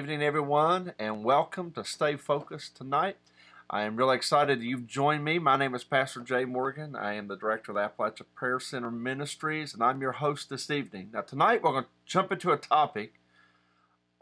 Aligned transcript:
evening, 0.00 0.22
everyone, 0.22 0.94
and 0.98 1.22
welcome 1.22 1.70
to 1.70 1.84
Stay 1.84 2.16
Focused 2.16 2.74
tonight. 2.74 3.18
I 3.68 3.82
am 3.82 3.96
really 3.96 4.16
excited 4.16 4.62
you've 4.62 4.86
joined 4.86 5.22
me. 5.22 5.38
My 5.38 5.58
name 5.58 5.74
is 5.74 5.84
Pastor 5.84 6.20
Jay 6.22 6.46
Morgan. 6.46 6.96
I 6.96 7.16
am 7.16 7.28
the 7.28 7.36
director 7.36 7.72
of 7.72 7.76
the 7.76 7.82
Appalachia 7.82 8.24
Prayer 8.34 8.58
Center 8.58 8.90
Ministries, 8.90 9.74
and 9.74 9.82
I'm 9.82 10.00
your 10.00 10.12
host 10.12 10.48
this 10.48 10.70
evening. 10.70 11.10
Now, 11.12 11.20
tonight 11.20 11.62
we're 11.62 11.72
going 11.72 11.84
to 11.84 11.90
jump 12.06 12.32
into 12.32 12.50
a 12.50 12.56
topic, 12.56 13.20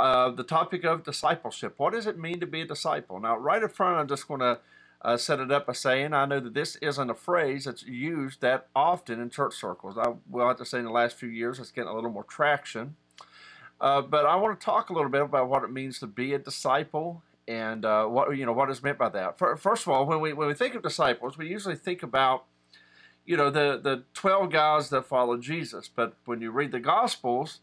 uh, 0.01 0.33
the 0.33 0.43
topic 0.43 0.83
of 0.83 1.05
discipleship. 1.05 1.75
What 1.77 1.93
does 1.93 2.09
it 2.09 2.19
mean 2.19 2.41
to 2.41 2.47
be 2.47 2.63
a 2.63 2.67
disciple? 2.67 3.21
Now, 3.21 3.37
right 3.37 3.63
up 3.63 3.71
front, 3.71 3.99
I'm 3.99 4.09
just 4.09 4.27
going 4.27 4.41
to 4.41 4.59
uh, 5.03 5.17
set 5.17 5.39
it 5.39 5.53
up 5.53 5.69
by 5.69 5.75
saying 5.75 6.13
I 6.13 6.27
know 6.27 6.41
that 6.41 6.55
this 6.55 6.75
isn't 6.83 7.09
a 7.09 7.15
phrase 7.15 7.67
that's 7.67 7.85
used 7.85 8.41
that 8.41 8.67
often 8.75 9.21
in 9.21 9.31
church 9.31 9.55
circles. 9.55 9.97
I 9.97 10.15
will 10.29 10.49
have 10.49 10.57
to 10.57 10.67
say 10.67 10.81
in 10.81 10.87
the 10.87 10.91
last 10.91 11.17
few 11.17 11.29
years 11.29 11.61
it's 11.61 11.71
getting 11.71 11.91
a 11.91 11.95
little 11.95 12.11
more 12.11 12.25
traction. 12.25 12.97
Uh, 13.81 14.03
but 14.03 14.27
I 14.27 14.37
want 14.37 14.59
to 14.59 14.65
talk 14.65 14.91
a 14.91 14.93
little 14.93 15.11
bit 15.11 15.23
about 15.23 15.49
what 15.49 15.63
it 15.63 15.71
means 15.71 15.99
to 16.01 16.07
be 16.07 16.35
a 16.35 16.39
disciple 16.39 17.23
and 17.47 17.85
uh, 17.85 18.05
what 18.07 18.37
you 18.37 18.45
know 18.45 18.53
what 18.53 18.71
is 18.71 18.83
meant 18.83 18.99
by 18.99 19.09
that. 19.11 19.39
First 19.39 19.83
of 19.83 19.89
all, 19.89 20.05
when 20.07 20.21
we 20.21 20.33
when 20.33 20.49
we 20.49 20.55
think 20.55 20.75
of 20.75 20.83
disciples, 20.83 21.39
we 21.39 21.49
usually 21.49 21.77
think 21.77 22.03
about 22.03 22.45
you 23.25 23.37
know 23.37 23.51
the 23.51 23.81
the 23.83 24.05
twelve 24.15 24.51
guys 24.51 24.91
that 24.91 25.07
followed 25.07 25.43
Jesus. 25.43 25.89
But 25.89 26.15
when 26.25 26.41
you 26.41 26.51
read 26.51 26.73
the 26.73 26.81
Gospels, 26.81 27.61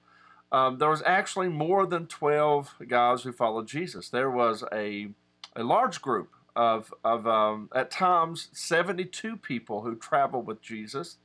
um, 0.51 0.77
there 0.79 0.89
was 0.89 1.03
actually 1.05 1.49
more 1.49 1.85
than 1.85 2.07
twelve 2.07 2.75
guys 2.87 3.23
who 3.23 3.31
followed 3.31 3.67
Jesus. 3.67 4.09
There 4.09 4.31
was 4.31 4.63
a 4.71 5.09
a 5.55 5.63
large 5.63 6.01
group 6.01 6.31
of 6.55 6.93
of 7.03 7.27
um, 7.27 7.69
at 7.75 7.91
times 7.91 8.49
seventy 8.53 9.05
two 9.05 9.37
people 9.37 9.81
who 9.81 9.95
traveled 9.95 10.47
with 10.47 10.61
Jesus. 10.61 11.17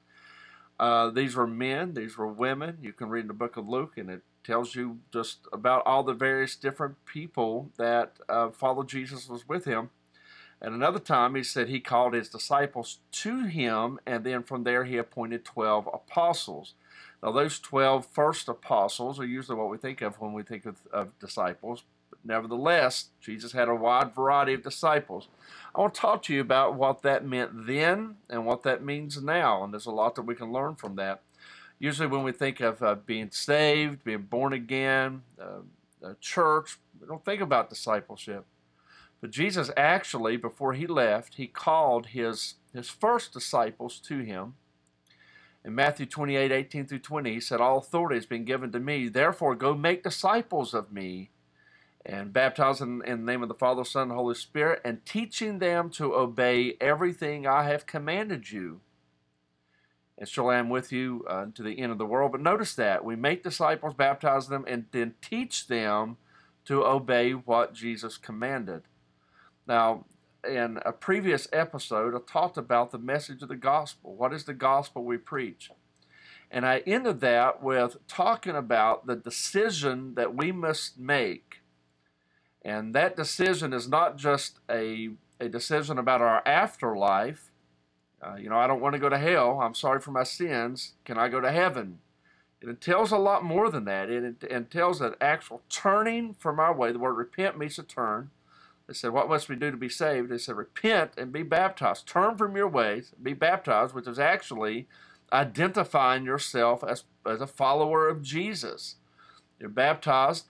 Uh, 0.80 1.10
these 1.10 1.36
were 1.36 1.46
men, 1.46 1.92
these 1.92 2.16
were 2.16 2.26
women. 2.26 2.78
You 2.80 2.94
can 2.94 3.10
read 3.10 3.20
in 3.20 3.28
the 3.28 3.34
book 3.34 3.58
of 3.58 3.68
Luke, 3.68 3.98
and 3.98 4.08
it 4.08 4.22
tells 4.42 4.74
you 4.74 5.00
just 5.12 5.46
about 5.52 5.82
all 5.84 6.02
the 6.02 6.14
various 6.14 6.56
different 6.56 7.04
people 7.04 7.70
that 7.76 8.14
uh, 8.30 8.48
followed 8.48 8.88
Jesus 8.88 9.28
was 9.28 9.46
with 9.46 9.66
him. 9.66 9.90
At 10.62 10.72
another 10.72 10.98
time, 10.98 11.34
he 11.34 11.42
said 11.42 11.68
he 11.68 11.80
called 11.80 12.14
his 12.14 12.30
disciples 12.30 13.00
to 13.12 13.44
him, 13.44 14.00
and 14.06 14.24
then 14.24 14.42
from 14.42 14.64
there 14.64 14.84
he 14.84 14.96
appointed 14.96 15.44
12 15.44 15.86
apostles. 15.92 16.72
Now, 17.22 17.32
those 17.32 17.58
12 17.58 18.06
first 18.06 18.48
apostles 18.48 19.20
are 19.20 19.26
usually 19.26 19.58
what 19.58 19.68
we 19.68 19.76
think 19.76 20.00
of 20.00 20.18
when 20.18 20.32
we 20.32 20.42
think 20.42 20.64
of, 20.64 20.76
of 20.90 21.18
disciples. 21.18 21.84
Nevertheless, 22.24 23.06
Jesus 23.20 23.52
had 23.52 23.68
a 23.68 23.74
wide 23.74 24.14
variety 24.14 24.54
of 24.54 24.62
disciples. 24.62 25.28
I 25.74 25.80
want 25.80 25.94
to 25.94 26.00
talk 26.00 26.22
to 26.24 26.34
you 26.34 26.40
about 26.40 26.74
what 26.74 27.02
that 27.02 27.24
meant 27.24 27.66
then 27.66 28.16
and 28.28 28.44
what 28.44 28.62
that 28.64 28.84
means 28.84 29.22
now, 29.22 29.64
and 29.64 29.72
there's 29.72 29.86
a 29.86 29.90
lot 29.90 30.14
that 30.16 30.22
we 30.22 30.34
can 30.34 30.52
learn 30.52 30.74
from 30.74 30.96
that 30.96 31.22
usually 31.80 32.06
when 32.06 32.22
we 32.22 32.30
think 32.30 32.60
of 32.60 32.80
uh, 32.82 32.94
being 32.94 33.30
saved, 33.32 34.04
being 34.04 34.22
born 34.22 34.52
again, 34.52 35.22
uh, 35.40 36.12
church, 36.20 36.78
we 37.00 37.08
don't 37.08 37.24
think 37.24 37.40
about 37.40 37.70
discipleship. 37.70 38.44
But 39.20 39.30
Jesus 39.30 39.70
actually, 39.76 40.36
before 40.36 40.74
he 40.74 40.86
left, 40.86 41.34
he 41.34 41.46
called 41.46 42.08
his, 42.08 42.54
his 42.72 42.88
first 42.88 43.32
disciples 43.32 43.98
to 44.00 44.20
him. 44.20 44.54
In 45.64 45.74
Matthew 45.74 46.06
28 46.06 46.52
18 46.52 46.86
through 46.86 47.00
20, 47.00 47.34
he 47.34 47.40
said, 47.40 47.60
All 47.60 47.78
authority 47.78 48.16
has 48.16 48.24
been 48.24 48.46
given 48.46 48.72
to 48.72 48.80
me. 48.80 49.08
Therefore, 49.08 49.54
go 49.54 49.74
make 49.74 50.02
disciples 50.02 50.72
of 50.72 50.90
me 50.90 51.30
and 52.04 52.32
baptize 52.32 52.80
in, 52.80 53.02
in 53.04 53.24
the 53.24 53.32
name 53.32 53.42
of 53.42 53.48
the 53.48 53.54
Father, 53.54 53.84
Son, 53.84 54.04
and 54.04 54.12
Holy 54.12 54.34
Spirit, 54.34 54.80
and 54.84 55.04
teaching 55.04 55.58
them 55.58 55.90
to 55.90 56.14
obey 56.14 56.76
everything 56.80 57.46
I 57.46 57.64
have 57.64 57.86
commanded 57.86 58.50
you 58.50 58.80
and 60.20 60.28
surely 60.28 60.54
I 60.54 60.58
am 60.58 60.68
with 60.68 60.92
you 60.92 61.24
uh, 61.26 61.46
to 61.54 61.62
the 61.62 61.80
end 61.80 61.90
of 61.90 61.98
the 61.98 62.04
world. 62.04 62.32
But 62.32 62.42
notice 62.42 62.74
that 62.74 63.04
we 63.04 63.16
make 63.16 63.42
disciples, 63.42 63.94
baptize 63.94 64.48
them, 64.48 64.66
and 64.68 64.84
then 64.92 65.14
teach 65.22 65.66
them 65.66 66.18
to 66.66 66.84
obey 66.84 67.32
what 67.32 67.72
Jesus 67.72 68.18
commanded. 68.18 68.82
Now, 69.66 70.04
in 70.46 70.78
a 70.84 70.92
previous 70.92 71.48
episode, 71.54 72.14
I 72.14 72.18
talked 72.30 72.58
about 72.58 72.90
the 72.90 72.98
message 72.98 73.42
of 73.42 73.48
the 73.48 73.56
gospel. 73.56 74.14
What 74.14 74.34
is 74.34 74.44
the 74.44 74.52
gospel 74.52 75.04
we 75.04 75.16
preach? 75.16 75.70
And 76.50 76.66
I 76.66 76.82
ended 76.86 77.20
that 77.20 77.62
with 77.62 77.96
talking 78.06 78.56
about 78.56 79.06
the 79.06 79.16
decision 79.16 80.14
that 80.16 80.34
we 80.34 80.52
must 80.52 80.98
make. 80.98 81.59
And 82.62 82.94
that 82.94 83.16
decision 83.16 83.72
is 83.72 83.88
not 83.88 84.16
just 84.16 84.58
a, 84.70 85.10
a 85.40 85.48
decision 85.48 85.98
about 85.98 86.20
our 86.20 86.46
afterlife, 86.46 87.50
uh, 88.22 88.36
you 88.36 88.50
know, 88.50 88.58
I 88.58 88.66
don't 88.66 88.80
want 88.80 88.92
to 88.94 88.98
go 88.98 89.08
to 89.08 89.18
hell. 89.18 89.60
I'm 89.60 89.74
sorry 89.74 90.00
for 90.00 90.10
my 90.10 90.24
sins. 90.24 90.92
Can 91.04 91.16
I 91.16 91.28
go 91.28 91.40
to 91.40 91.50
heaven? 91.50 92.00
It 92.60 92.68
entails 92.68 93.10
a 93.10 93.18
lot 93.18 93.42
more 93.42 93.70
than 93.70 93.86
that. 93.86 94.10
It 94.10 94.44
entails 94.44 95.00
an 95.00 95.14
actual 95.20 95.62
turning 95.70 96.34
from 96.34 96.60
our 96.60 96.74
way. 96.74 96.92
The 96.92 96.98
word 96.98 97.14
repent 97.14 97.56
means 97.56 97.76
to 97.76 97.82
turn. 97.82 98.30
They 98.86 98.92
said, 98.92 99.12
What 99.12 99.28
must 99.28 99.48
we 99.48 99.56
do 99.56 99.70
to 99.70 99.76
be 99.76 99.88
saved? 99.88 100.28
They 100.28 100.36
said, 100.36 100.56
Repent 100.56 101.12
and 101.16 101.32
be 101.32 101.42
baptized. 101.42 102.06
Turn 102.06 102.36
from 102.36 102.56
your 102.56 102.68
ways, 102.68 103.12
be 103.22 103.32
baptized, 103.32 103.94
which 103.94 104.06
is 104.06 104.18
actually 104.18 104.86
identifying 105.32 106.24
yourself 106.24 106.84
as, 106.84 107.04
as 107.24 107.40
a 107.40 107.46
follower 107.46 108.08
of 108.08 108.20
Jesus. 108.20 108.96
You're 109.58 109.70
baptized 109.70 110.48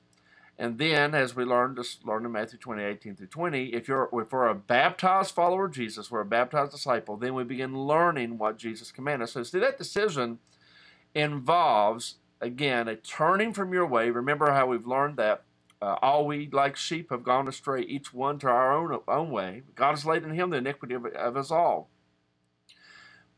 and 0.61 0.77
then, 0.77 1.15
as 1.15 1.35
we 1.35 1.47
learned, 1.47 1.79
just 1.79 2.05
learned 2.05 2.27
in 2.27 2.33
Matthew 2.33 2.59
20, 2.59 2.83
18 2.83 3.17
through 3.17 3.29
20, 3.29 3.69
if 3.69 3.89
you're 3.89 4.11
if 4.13 4.31
we're 4.31 4.47
a 4.47 4.55
baptized 4.55 5.35
follower 5.35 5.65
of 5.65 5.73
Jesus, 5.73 6.11
we're 6.11 6.21
a 6.21 6.27
baptized 6.27 6.73
disciple, 6.73 7.17
then 7.17 7.35
we 7.35 7.45
begin 7.45 7.87
learning 7.87 8.37
what 8.37 8.59
Jesus 8.59 8.93
commanded 8.93 9.25
us. 9.25 9.33
So 9.33 9.43
see 9.43 9.59
that 9.59 9.79
decision 9.79 10.39
involves 11.15 12.17
again 12.43 12.89
a 12.89 12.97
turning 12.97 13.55
from 13.55 13.73
your 13.73 13.87
way. 13.87 14.11
Remember 14.11 14.53
how 14.53 14.67
we've 14.67 14.87
learned 14.87 15.17
that 15.17 15.45
uh, 15.81 15.97
all 16.03 16.27
we 16.27 16.51
like 16.53 16.77
sheep 16.77 17.09
have 17.09 17.25
gone 17.25 17.49
astray, 17.49 17.81
each 17.81 18.13
one 18.13 18.39
to 18.41 18.49
our 18.49 18.77
own 18.77 19.01
own 19.09 19.31
way. 19.31 19.63
God 19.75 19.93
has 19.93 20.05
laid 20.05 20.25
in 20.25 20.35
him 20.35 20.51
the 20.51 20.59
iniquity 20.59 20.93
of, 20.93 21.07
of 21.07 21.39
us 21.39 21.51
all. 21.51 21.89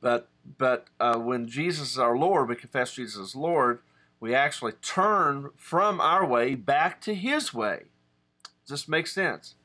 But 0.01 0.29
but 0.59 0.89
uh, 0.99 1.19
when 1.19 1.47
Jesus 1.47 1.93
is 1.93 1.99
our 2.01 2.19
Lord, 2.19 2.49
we 2.49 2.57
confess 2.57 2.95
Jesus 2.95 3.23
as 3.23 3.37
Lord 3.37 3.79
we 4.23 4.37
actually 4.37 4.71
turn 4.81 5.51
from 5.57 6.01
our 6.01 6.25
way 6.25 6.55
back 6.55 7.01
to 7.01 7.13
His 7.13 7.53
way. 7.53 7.87
Does 8.65 8.71
this 8.71 8.89
make 8.89 9.09
sense? 9.09 9.57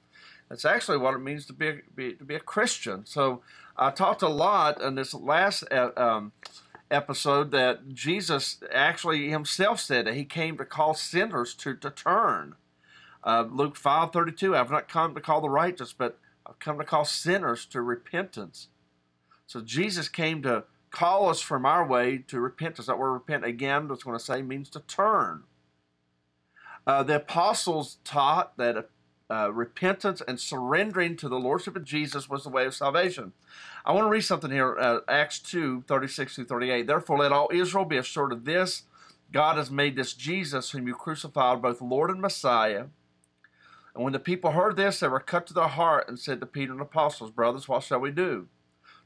That's 0.50 0.66
actually 0.66 0.98
what 0.98 1.14
it 1.14 1.20
means 1.20 1.46
to 1.46 1.54
be, 1.54 1.82
be 1.96 2.14
to 2.14 2.24
be 2.24 2.34
a 2.34 2.40
Christian. 2.40 3.06
So 3.06 3.44
I 3.78 3.92
talked 3.92 4.24
a 4.24 4.28
lot 4.28 4.82
in 4.82 4.96
this 4.96 5.14
last 5.14 5.64
uh, 5.72 5.92
um, 5.96 6.32
episode 6.90 7.52
that 7.52 7.94
Jesus 7.94 8.58
actually 8.74 9.30
himself 9.30 9.80
said 9.80 10.08
that 10.08 10.16
he 10.16 10.26
came 10.26 10.58
to 10.58 10.66
call 10.66 10.96
sinners 10.96 11.54
to, 11.54 11.76
to 11.76 11.92
turn. 11.92 12.56
Uh, 13.24 13.46
Luke 13.48 13.76
5 13.76 14.12
32, 14.12 14.56
I've 14.56 14.72
not 14.72 14.90
come 14.90 15.14
to 15.14 15.22
call 15.22 15.40
the 15.40 15.52
righteous, 15.52 15.94
but 15.94 16.18
I've 16.48 16.58
come 16.58 16.80
to 16.80 16.84
call 16.84 17.06
sinners 17.06 17.64
to 17.68 17.82
repentance. 17.84 18.70
So 19.46 19.62
Jesus 19.62 20.10
came 20.10 20.42
to 20.42 20.64
call 20.92 21.30
us 21.30 21.42
from 21.42 21.66
our 21.66 21.86
way 21.86 22.18
to 22.28 22.40
repent. 22.40 22.72
repentance. 22.72 22.88
That 22.88 23.00
word 23.00 23.14
repent, 23.14 23.46
again, 23.46 23.88
what's 23.88 24.04
going 24.04 24.18
to 24.18 24.24
say 24.24 24.42
means 24.42 24.70
to 24.72 24.80
turn. 24.82 25.44
Uh, 26.86 27.04
the 27.04 27.18
apostles 27.18 27.98
taught 28.04 28.58
that 28.58 28.90
uh, 29.30 29.52
repentance 29.52 30.22
and 30.26 30.40
surrendering 30.40 31.18
to 31.18 31.28
the 31.28 31.40
Lordship 31.40 31.76
of 31.76 31.84
Jesus 31.84 32.30
was 32.30 32.44
the 32.44 32.50
way 32.50 32.66
of 32.66 32.74
salvation. 32.74 33.34
I 33.86 33.92
want 33.92 34.06
to 34.06 34.10
read 34.10 34.22
something 34.22 34.52
here, 34.52 34.78
uh, 34.80 35.00
Acts 35.08 35.40
2 35.40 35.84
36 35.88 36.36
through 36.36 36.46
38. 36.46 36.88
Therefore, 36.88 37.20
let 37.20 37.32
all 37.32 37.50
Israel 37.52 37.86
be 37.86 37.98
assured 37.98 38.32
of 38.32 38.46
this 38.46 38.84
God 39.32 39.58
has 39.58 39.70
made 39.70 39.96
this 39.96 40.14
Jesus, 40.14 40.72
whom 40.72 40.88
you 40.88 40.96
crucified, 40.96 41.62
both 41.62 41.82
Lord 41.82 42.10
and 42.10 42.22
Messiah. 42.22 42.86
And 43.94 44.04
when 44.04 44.14
the 44.14 44.20
people 44.20 44.52
heard 44.52 44.78
this, 44.78 45.00
they 45.00 45.08
were 45.08 45.20
cut 45.20 45.48
to 45.48 45.54
their 45.54 45.68
heart 45.68 46.08
and 46.08 46.20
said 46.20 46.40
to 46.40 46.46
Peter 46.46 46.72
and 46.72 46.80
the 46.80 46.86
apostles, 46.86 47.32
Brothers, 47.32 47.68
what 47.68 47.84
shall 47.84 48.00
we 48.00 48.12
do? 48.12 48.48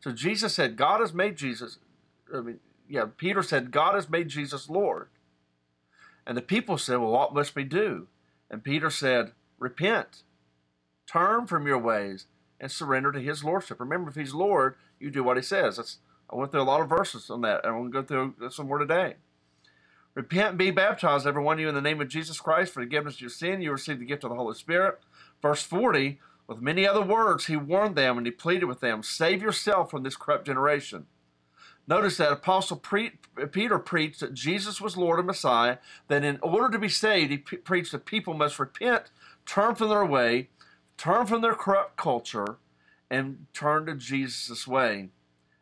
So 0.01 0.11
Jesus 0.11 0.55
said, 0.55 0.77
God 0.77 1.01
has 1.01 1.13
made 1.13 1.37
Jesus. 1.37 1.79
I 2.35 2.41
mean, 2.41 2.59
yeah, 2.89 3.05
Peter 3.17 3.43
said, 3.43 3.71
God 3.71 3.95
has 3.95 4.09
made 4.09 4.29
Jesus 4.29 4.69
Lord. 4.69 5.09
And 6.25 6.37
the 6.37 6.41
people 6.41 6.77
said, 6.77 6.97
Well, 6.97 7.11
what 7.11 7.33
must 7.33 7.55
we 7.55 7.63
do? 7.63 8.07
And 8.49 8.63
Peter 8.63 8.89
said, 8.89 9.33
Repent, 9.59 10.23
turn 11.07 11.47
from 11.47 11.67
your 11.67 11.77
ways, 11.77 12.25
and 12.59 12.71
surrender 12.71 13.11
to 13.11 13.21
his 13.21 13.43
lordship. 13.43 13.79
Remember, 13.79 14.09
if 14.09 14.15
he's 14.15 14.33
Lord, 14.33 14.75
you 14.99 15.11
do 15.11 15.23
what 15.23 15.37
he 15.37 15.43
says. 15.43 15.77
That's, 15.77 15.97
I 16.31 16.35
went 16.35 16.51
through 16.51 16.61
a 16.61 16.63
lot 16.63 16.81
of 16.81 16.89
verses 16.89 17.29
on 17.29 17.41
that, 17.41 17.65
and 17.65 17.73
I'm 17.75 17.91
going 17.91 17.91
to 17.91 18.01
go 18.01 18.33
through 18.37 18.49
some 18.51 18.67
more 18.67 18.79
today. 18.79 19.15
Repent 20.15 20.49
and 20.49 20.57
be 20.57 20.71
baptized, 20.71 21.25
every 21.25 21.43
one 21.43 21.55
of 21.57 21.61
you, 21.61 21.69
in 21.69 21.75
the 21.75 21.81
name 21.81 22.01
of 22.01 22.09
Jesus 22.09 22.39
Christ 22.39 22.73
for 22.73 22.81
the 22.81 22.85
forgiveness 22.85 23.15
of 23.15 23.21
your 23.21 23.29
sin. 23.29 23.61
You 23.61 23.71
receive 23.71 23.99
the 23.99 24.05
gift 24.05 24.23
of 24.23 24.29
the 24.29 24.35
Holy 24.35 24.55
Spirit. 24.55 24.99
Verse 25.41 25.63
40 25.63 26.19
with 26.51 26.61
many 26.61 26.85
other 26.85 27.01
words, 27.01 27.45
he 27.45 27.55
warned 27.55 27.95
them 27.95 28.17
and 28.17 28.27
he 28.27 28.31
pleaded 28.31 28.65
with 28.65 28.81
them, 28.81 29.03
Save 29.03 29.41
yourself 29.41 29.89
from 29.89 30.03
this 30.03 30.17
corrupt 30.17 30.45
generation. 30.45 31.05
Notice 31.87 32.17
that 32.17 32.33
Apostle 32.33 32.75
pre- 32.75 33.13
Peter 33.53 33.79
preached 33.79 34.19
that 34.19 34.33
Jesus 34.33 34.81
was 34.81 34.97
Lord 34.97 35.19
and 35.19 35.27
Messiah, 35.27 35.77
that 36.09 36.25
in 36.25 36.39
order 36.41 36.69
to 36.69 36.77
be 36.77 36.89
saved, 36.89 37.31
he 37.31 37.37
pre- 37.37 37.57
preached 37.59 37.93
that 37.93 38.05
people 38.05 38.33
must 38.33 38.59
repent, 38.59 39.11
turn 39.45 39.75
from 39.75 39.87
their 39.87 40.05
way, 40.05 40.49
turn 40.97 41.25
from 41.25 41.41
their 41.41 41.53
corrupt 41.53 41.95
culture, 41.95 42.57
and 43.09 43.45
turn 43.53 43.85
to 43.85 43.95
Jesus' 43.95 44.67
way. 44.67 45.07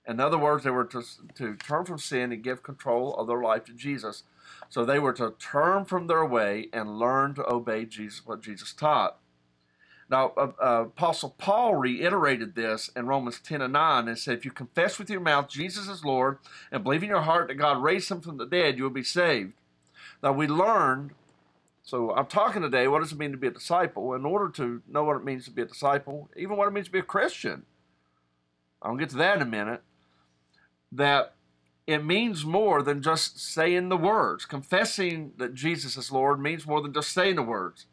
In 0.07 0.19
other 0.19 0.39
words, 0.39 0.63
they 0.63 0.71
were 0.71 0.85
to, 0.85 1.03
to 1.35 1.55
turn 1.55 1.85
from 1.85 1.99
sin 1.99 2.31
and 2.31 2.43
give 2.43 2.63
control 2.63 3.13
of 3.13 3.27
their 3.27 3.43
life 3.43 3.63
to 3.65 3.73
Jesus. 3.73 4.23
So 4.69 4.83
they 4.83 4.97
were 4.97 5.13
to 5.13 5.35
turn 5.37 5.85
from 5.85 6.07
their 6.07 6.25
way 6.25 6.67
and 6.73 6.97
learn 6.97 7.35
to 7.35 7.47
obey 7.47 7.85
Jesus, 7.85 8.25
what 8.25 8.41
Jesus 8.41 8.73
taught. 8.73 9.18
Now, 10.09 10.33
uh, 10.35 10.51
uh, 10.61 10.81
Apostle 10.87 11.35
Paul 11.37 11.75
reiterated 11.75 12.55
this 12.55 12.89
in 12.95 13.05
Romans 13.05 13.39
10 13.39 13.61
and 13.61 13.73
9 13.73 14.07
and 14.07 14.17
said, 14.17 14.37
If 14.37 14.45
you 14.45 14.51
confess 14.51 14.97
with 14.97 15.09
your 15.09 15.21
mouth 15.21 15.49
Jesus 15.49 15.87
is 15.87 16.03
Lord 16.03 16.39
and 16.71 16.83
believe 16.83 17.03
in 17.03 17.09
your 17.09 17.21
heart 17.21 17.47
that 17.47 17.55
God 17.55 17.83
raised 17.83 18.09
him 18.09 18.21
from 18.21 18.37
the 18.37 18.47
dead, 18.47 18.77
you 18.77 18.83
will 18.83 18.89
be 18.89 19.03
saved. 19.03 19.53
Now, 20.23 20.31
we 20.31 20.47
learned, 20.47 21.11
so 21.83 22.11
I'm 22.11 22.25
talking 22.25 22.63
today, 22.63 22.87
what 22.87 23.01
does 23.01 23.11
it 23.11 23.19
mean 23.19 23.31
to 23.31 23.37
be 23.37 23.47
a 23.47 23.51
disciple? 23.51 24.15
In 24.15 24.25
order 24.25 24.49
to 24.53 24.81
know 24.87 25.03
what 25.03 25.15
it 25.15 25.23
means 25.23 25.45
to 25.45 25.51
be 25.51 25.61
a 25.61 25.65
disciple, 25.65 26.29
even 26.35 26.57
what 26.57 26.67
it 26.67 26.71
means 26.71 26.87
to 26.87 26.91
be 26.91 26.99
a 26.99 27.03
Christian, 27.03 27.65
I'll 28.81 28.95
get 28.95 29.09
to 29.09 29.17
that 29.17 29.35
in 29.35 29.41
a 29.43 29.45
minute, 29.45 29.83
that 30.91 31.35
it 31.85 32.03
means 32.03 32.45
more 32.45 32.81
than 32.81 33.03
just 33.03 33.39
saying 33.39 33.89
the 33.89 33.97
words. 33.97 34.45
Confessing 34.45 35.33
that 35.37 35.53
Jesus 35.53 35.97
is 35.97 36.11
Lord 36.11 36.39
means 36.39 36.65
more 36.65 36.81
than 36.81 36.93
just 36.93 37.11
saying 37.11 37.35
the 37.35 37.43
words. 37.43 37.85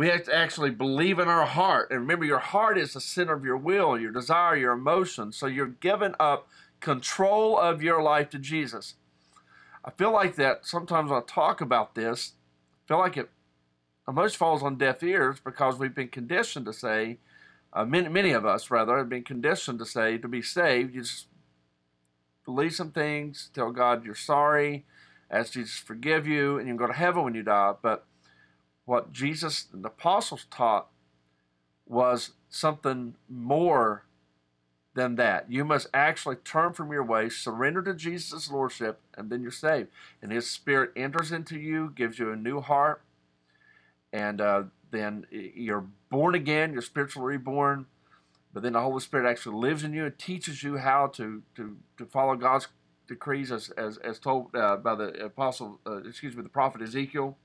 We 0.00 0.08
have 0.08 0.24
to 0.24 0.34
actually 0.34 0.70
believe 0.70 1.18
in 1.18 1.28
our 1.28 1.44
heart. 1.44 1.90
And 1.90 2.00
remember, 2.00 2.24
your 2.24 2.38
heart 2.38 2.78
is 2.78 2.94
the 2.94 3.02
center 3.02 3.34
of 3.34 3.44
your 3.44 3.58
will, 3.58 4.00
your 4.00 4.12
desire, 4.12 4.56
your 4.56 4.72
emotions. 4.72 5.36
So 5.36 5.46
you're 5.46 5.66
giving 5.66 6.14
up 6.18 6.48
control 6.80 7.58
of 7.58 7.82
your 7.82 8.02
life 8.02 8.30
to 8.30 8.38
Jesus. 8.38 8.94
I 9.84 9.90
feel 9.90 10.10
like 10.10 10.36
that 10.36 10.64
sometimes 10.64 11.12
I 11.12 11.20
talk 11.26 11.60
about 11.60 11.94
this, 11.94 12.32
I 12.82 12.88
feel 12.88 12.98
like 12.98 13.18
it 13.18 13.28
almost 14.08 14.38
falls 14.38 14.62
on 14.62 14.78
deaf 14.78 15.02
ears 15.02 15.38
because 15.44 15.78
we've 15.78 15.94
been 15.94 16.08
conditioned 16.08 16.64
to 16.64 16.72
say, 16.72 17.18
uh, 17.74 17.84
many, 17.84 18.08
many 18.08 18.30
of 18.30 18.46
us 18.46 18.70
rather, 18.70 18.96
have 18.96 19.10
been 19.10 19.22
conditioned 19.22 19.80
to 19.80 19.84
say 19.84 20.16
to 20.16 20.28
be 20.28 20.40
saved, 20.40 20.94
you 20.94 21.02
just 21.02 21.26
believe 22.46 22.72
some 22.72 22.90
things, 22.90 23.50
tell 23.52 23.70
God 23.70 24.06
you're 24.06 24.14
sorry, 24.14 24.86
ask 25.30 25.52
Jesus 25.52 25.78
to 25.80 25.84
forgive 25.84 26.26
you, 26.26 26.56
and 26.56 26.66
you 26.66 26.72
can 26.72 26.78
go 26.78 26.86
to 26.86 26.94
heaven 26.94 27.22
when 27.22 27.34
you 27.34 27.42
die. 27.42 27.74
But 27.82 28.06
what 28.84 29.12
Jesus 29.12 29.66
and 29.72 29.84
the 29.84 29.88
apostles 29.88 30.46
taught 30.50 30.88
was 31.86 32.30
something 32.48 33.14
more 33.28 34.04
than 34.94 35.16
that. 35.16 35.50
You 35.50 35.64
must 35.64 35.88
actually 35.94 36.36
turn 36.36 36.72
from 36.72 36.92
your 36.92 37.04
ways, 37.04 37.36
surrender 37.36 37.82
to 37.82 37.94
Jesus' 37.94 38.50
lordship, 38.50 39.00
and 39.16 39.30
then 39.30 39.42
you're 39.42 39.50
saved. 39.50 39.88
And 40.20 40.32
His 40.32 40.50
Spirit 40.50 40.90
enters 40.96 41.32
into 41.32 41.58
you, 41.58 41.92
gives 41.94 42.18
you 42.18 42.32
a 42.32 42.36
new 42.36 42.60
heart, 42.60 43.02
and 44.12 44.40
uh, 44.40 44.64
then 44.90 45.26
you're 45.30 45.86
born 46.10 46.34
again. 46.34 46.72
You're 46.72 46.82
spiritually 46.82 47.26
reborn. 47.26 47.86
But 48.52 48.64
then 48.64 48.72
the 48.72 48.80
Holy 48.80 49.00
Spirit 49.00 49.30
actually 49.30 49.56
lives 49.56 49.84
in 49.84 49.92
you 49.92 50.06
and 50.06 50.18
teaches 50.18 50.62
you 50.64 50.78
how 50.78 51.06
to 51.08 51.42
to, 51.54 51.76
to 51.98 52.06
follow 52.06 52.34
God's 52.34 52.66
decrees, 53.06 53.52
as 53.52 53.70
as, 53.70 53.96
as 53.98 54.18
told 54.18 54.54
uh, 54.56 54.76
by 54.76 54.96
the 54.96 55.24
apostle, 55.24 55.78
uh, 55.86 55.98
excuse 55.98 56.34
me, 56.36 56.42
the 56.42 56.48
prophet 56.48 56.82
Ezekiel. 56.82 57.36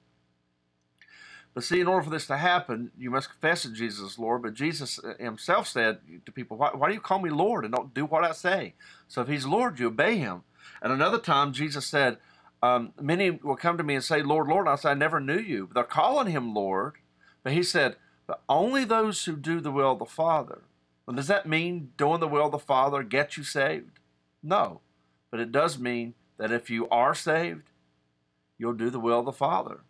But 1.56 1.64
see, 1.64 1.80
in 1.80 1.88
order 1.88 2.04
for 2.04 2.10
this 2.10 2.28
to 2.28 2.36
happen, 2.36 2.92
you 2.98 3.10
must 3.10 3.30
confess 3.30 3.64
that 3.64 3.74
Jesus 3.74 4.12
is 4.12 4.20
Lord. 4.20 4.44
But 4.44 4.56
Jesus 4.56 5.00
himself 5.18 5.68
said 5.68 6.00
to 6.26 6.32
people, 6.32 6.58
why, 6.58 6.72
why, 6.74 6.90
do 6.90 6.94
you 6.94 7.00
call 7.00 7.20
me 7.20 7.30
Lord 7.30 7.64
and 7.64 7.74
don't 7.74 7.94
do 7.94 8.06
what 8.06 8.26
I 8.26 8.34
say? 8.34 8.74
So 9.08 9.22
if 9.22 9.30
he's 9.30 9.46
Lord, 9.46 9.80
you 9.80 9.88
obey 9.88 10.18
him. 10.18 10.44
And 10.82 10.92
another 10.92 11.18
time, 11.18 11.54
Jesus 11.54 11.88
said, 11.88 12.18
um, 12.62 12.92
Many 13.02 13.32
will 13.32 13.56
come 13.56 13.78
to 13.78 13.84
me 13.86 13.96
and 13.96 14.04
say, 14.04 14.22
Lord, 14.22 14.50
Lord. 14.50 14.68
And 14.68 14.74
I 14.74 14.76
say, 14.76 14.90
I 14.90 14.96
never 14.96 15.22
knew 15.22 15.40
you. 15.40 15.70
They're 15.74 15.86
calling 15.86 16.28
him 16.28 16.54
Lord. 16.54 16.96
But 17.42 17.54
he 17.54 17.64
said, 17.64 17.96
But 18.28 18.42
only 18.50 18.84
those 18.84 19.24
who 19.24 19.38
do 19.38 19.62
the 19.62 19.72
will 19.72 19.94
of 19.94 20.00
the 20.00 20.06
Father. 20.06 20.64
Well, 21.06 21.16
does 21.16 21.28
that 21.28 21.46
mean 21.46 21.94
doing 21.98 22.20
the 22.20 22.28
will 22.28 22.48
of 22.48 22.52
the 22.52 22.60
Father 22.60 23.02
gets 23.02 23.38
you 23.38 23.44
saved? 23.46 24.00
No. 24.44 24.82
But 25.32 25.40
it 25.40 25.54
does 25.54 25.80
mean 25.80 26.16
that 26.38 26.52
if 26.52 26.70
you 26.70 26.90
are 26.90 27.16
saved, 27.16 27.70
you'll 28.58 28.74
do 28.74 28.90
the 28.90 29.00
will 29.00 29.20
of 29.20 29.26
the 29.26 29.32
Father. 29.32 29.82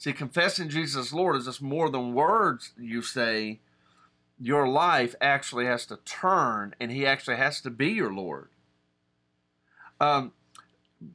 See, 0.00 0.14
confessing 0.14 0.70
Jesus 0.70 1.12
Lord 1.12 1.36
is 1.36 1.44
just 1.44 1.60
more 1.60 1.90
than 1.90 2.14
words 2.14 2.72
you 2.78 3.02
say. 3.02 3.60
Your 4.40 4.66
life 4.66 5.14
actually 5.20 5.66
has 5.66 5.84
to 5.86 5.98
turn, 6.06 6.74
and 6.80 6.90
He 6.90 7.04
actually 7.04 7.36
has 7.36 7.60
to 7.60 7.68
be 7.68 7.88
your 7.88 8.10
Lord. 8.10 8.48
Um, 10.00 10.32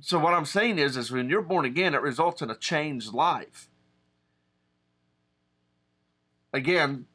so 0.02 0.20
what 0.20 0.36
I'm 0.36 0.46
saying 0.46 0.78
is, 0.78 0.98
is 0.98 1.10
when 1.10 1.32
you're 1.32 1.42
born 1.42 1.66
again, 1.66 1.96
it 1.96 2.02
results 2.04 2.44
in 2.44 2.52
a 2.52 2.56
changed 2.56 3.12
life. 3.12 3.70
Again, 6.54 7.08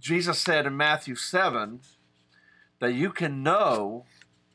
Jesus 0.00 0.40
said 0.40 0.66
in 0.66 0.76
Matthew 0.76 1.14
7 1.14 1.82
that 2.80 2.94
you 2.94 3.12
can 3.12 3.44
know 3.44 4.06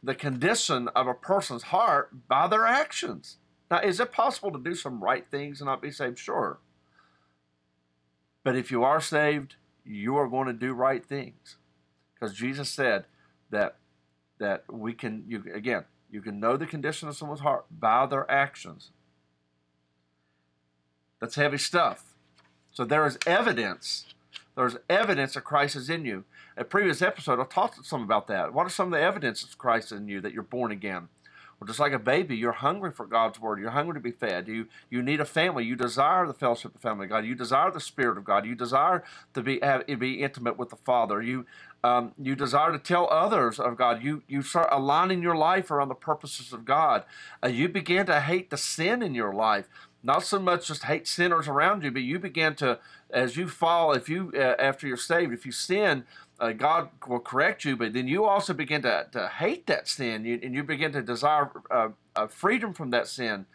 the 0.04 0.16
condition 0.16 0.90
of 0.90 1.08
a 1.08 1.14
person's 1.14 1.64
heart 1.64 2.28
by 2.28 2.46
their 2.48 2.68
actions. 2.68 3.38
Now, 3.70 3.80
is 3.80 4.00
it 4.00 4.12
possible 4.12 4.52
to 4.52 4.60
do 4.60 4.76
some 4.76 5.04
right 5.04 5.26
things 5.30 5.60
and 5.60 5.68
not 5.68 5.82
be 5.82 5.92
saved? 5.92 6.20
Sure. 6.20 6.60
But 8.44 8.56
if 8.56 8.72
you 8.72 8.84
are 8.84 9.02
saved, 9.02 9.56
you 9.84 10.16
are 10.16 10.28
going 10.28 10.48
to 10.48 10.54
do 10.54 10.74
right 10.74 11.06
things. 11.06 11.58
Because 12.14 12.36
Jesus 12.36 12.70
said 12.70 13.06
that 13.50 13.78
that 14.40 14.64
we 14.72 14.94
can 14.94 15.24
you 15.28 15.44
again, 15.54 15.86
you 16.10 16.22
can 16.22 16.40
know 16.40 16.58
the 16.58 16.66
condition 16.66 17.08
of 17.08 17.16
someone's 17.16 17.42
heart 17.42 17.66
by 17.72 18.06
their 18.06 18.30
actions. 18.32 18.92
That's 21.20 21.36
heavy 21.36 21.58
stuff. 21.58 22.16
So 22.72 22.86
there 22.86 23.06
is 23.06 23.18
evidence. 23.26 24.06
There's 24.56 24.78
evidence 24.90 25.34
that 25.34 25.44
Christ 25.44 25.76
is 25.76 25.90
in 25.90 26.06
you. 26.06 26.24
A 26.56 26.64
previous 26.64 27.02
episode, 27.02 27.40
I 27.40 27.44
talked 27.44 27.86
some 27.86 28.04
about 28.04 28.28
that. 28.28 28.54
What 28.54 28.66
are 28.66 28.70
some 28.70 28.88
of 28.88 29.00
the 29.00 29.06
evidence 29.06 29.44
of 29.44 29.58
Christ 29.58 29.92
in 29.92 30.08
you 30.08 30.22
that 30.22 30.34
you're 30.34 30.44
born 30.44 30.72
again? 30.72 31.10
Well, 31.60 31.68
just 31.68 31.80
like 31.80 31.92
a 31.92 32.00
baby, 32.00 32.36
you're 32.36 32.52
hungry 32.52 32.92
for 32.92 33.08
God's 33.08 33.40
word. 33.40 33.60
You're 33.60 33.72
hungry 33.72 33.96
to 33.96 34.00
be 34.00 34.12
fed. 34.12 34.48
You 34.48 34.68
you 34.92 35.02
need 35.02 35.20
a 35.20 35.26
family. 35.26 35.66
You 35.66 35.76
desire 35.76 36.28
the 36.28 36.34
fellowship 36.34 36.76
of 36.76 36.82
the 36.82 36.88
family 36.88 37.06
of 37.06 37.10
God. 37.10 37.26
You 37.26 37.34
desire 37.34 37.72
the 37.72 37.80
Spirit 37.80 38.18
of 38.18 38.24
God. 38.24 38.46
You 38.46 38.54
desire 38.54 39.04
to 39.34 39.42
be 39.42 39.60
have, 39.64 39.88
be 39.88 40.22
intimate 40.22 40.58
with 40.58 40.70
the 40.70 40.76
Father. 40.76 41.22
You 41.22 41.48
um, 41.84 42.14
you 42.22 42.36
desire 42.36 42.72
to 42.72 42.80
tell 42.80 43.08
others 43.10 43.60
of 43.60 43.76
God. 43.76 44.04
You 44.04 44.22
you 44.28 44.44
start 44.44 44.68
aligning 44.72 45.24
your 45.24 45.36
life 45.36 45.72
around 45.72 45.90
the 45.90 45.96
purposes 45.96 46.54
of 46.54 46.64
God. 46.64 47.04
Uh, 47.44 47.48
you 47.48 47.70
begin 47.70 48.06
to 48.06 48.20
hate 48.20 48.52
the 48.52 48.58
sin 48.58 49.02
in 49.02 49.16
your 49.16 49.34
life. 49.34 49.68
Not 50.04 50.24
so 50.24 50.40
much 50.40 50.68
just 50.68 50.84
hate 50.84 51.08
sinners 51.08 51.48
around 51.48 51.84
you, 51.84 51.92
but 51.92 52.04
you 52.04 52.20
begin 52.20 52.56
to, 52.56 52.80
as 53.10 53.36
you 53.36 53.48
fall, 53.48 53.94
if 53.94 54.08
you 54.08 54.32
uh, 54.36 54.56
after 54.60 54.88
you're 54.88 54.96
saved, 54.96 55.34
if 55.34 55.46
you 55.46 55.52
sin, 55.52 56.06
uh, 56.40 56.52
God 56.52 56.90
will 57.08 57.20
correct 57.20 57.66
you, 57.66 57.76
but 57.76 57.94
then 57.94 58.08
you 58.08 58.26
also 58.26 58.54
begin 58.54 58.84
to, 58.84 59.08
to 59.12 59.28
hate 59.28 59.66
that 59.68 59.88
sin 59.88 60.26
you, 60.26 60.40
and 60.44 60.54
you 60.54 60.64
begin 60.64 60.92
to 60.92 61.02
desire 61.02 61.50
uh, 61.72 61.90
uh, 62.16 62.28
freedom 62.28 62.74
from 62.74 62.92
that 62.92 63.08
sin. 63.08 63.46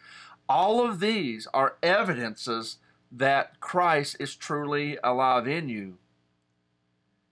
All 0.49 0.85
of 0.85 0.99
these 0.99 1.47
are 1.53 1.77
evidences 1.81 2.77
that 3.11 3.59
Christ 3.59 4.17
is 4.19 4.35
truly 4.35 4.97
alive 5.03 5.47
in 5.47 5.69
you. 5.69 5.97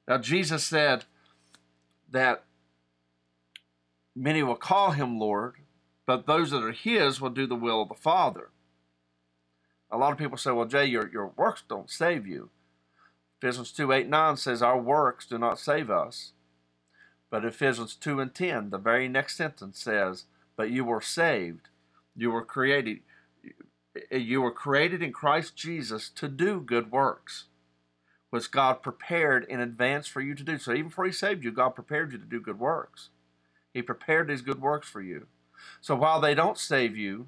Now, 0.08 0.18
Jesus 0.18 0.64
said 0.64 1.06
that 2.10 2.44
many 4.16 4.44
will 4.44 4.56
call 4.56 4.92
him 4.92 5.20
Lord, 5.20 5.56
but 6.06 6.28
those 6.28 6.52
that 6.52 6.64
are 6.64 6.72
his 6.72 7.20
will 7.20 7.30
do 7.30 7.46
the 7.48 7.56
will 7.56 7.82
of 7.82 7.90
the 7.90 7.96
Father. 7.96 8.50
A 9.92 9.98
lot 9.98 10.12
of 10.12 10.18
people 10.18 10.38
say, 10.38 10.52
well, 10.52 10.66
Jay, 10.66 10.86
your, 10.86 11.10
your 11.12 11.32
works 11.36 11.64
don't 11.68 11.90
save 11.90 12.26
you. 12.26 12.50
Ephesians 13.42 13.72
2 13.72 13.92
8 13.92 14.08
9 14.08 14.38
says, 14.38 14.62
Our 14.62 14.80
works 14.80 15.26
do 15.26 15.38
not 15.38 15.60
save 15.60 15.90
us. 15.90 16.34
But 17.32 17.46
Ephesians 17.46 17.96
2 17.96 18.20
and 18.20 18.36
10, 18.36 18.70
the 18.70 18.78
very 18.78 19.08
next 19.08 19.38
sentence 19.38 19.82
says, 19.82 20.26
But 20.56 20.70
you 20.70 20.86
were 20.86 21.02
saved. 21.02 21.70
You 22.16 22.30
were 22.30 22.46
created. 22.46 23.00
You 24.12 24.42
were 24.42 24.52
created 24.52 25.02
in 25.02 25.12
Christ 25.12 25.56
Jesus 25.56 26.10
to 26.16 26.28
do 26.28 26.62
good 26.62 26.92
works, 26.92 27.46
which 28.30 28.52
God 28.52 28.84
prepared 28.84 29.46
in 29.46 29.60
advance 29.60 30.08
for 30.08 30.22
you 30.22 30.36
to 30.36 30.44
do. 30.44 30.58
So 30.58 30.72
even 30.72 30.90
before 30.90 31.06
He 31.06 31.12
saved 31.12 31.44
you, 31.44 31.52
God 31.52 31.70
prepared 31.70 32.12
you 32.12 32.20
to 32.20 32.26
do 32.26 32.40
good 32.40 32.60
works. 32.60 33.10
He 33.74 33.82
prepared 33.82 34.28
these 34.28 34.42
good 34.42 34.62
works 34.62 34.88
for 34.88 35.02
you. 35.02 35.28
So 35.80 35.96
while 35.96 36.22
they 36.22 36.36
don't 36.36 36.58
save 36.58 36.96
you, 36.96 37.28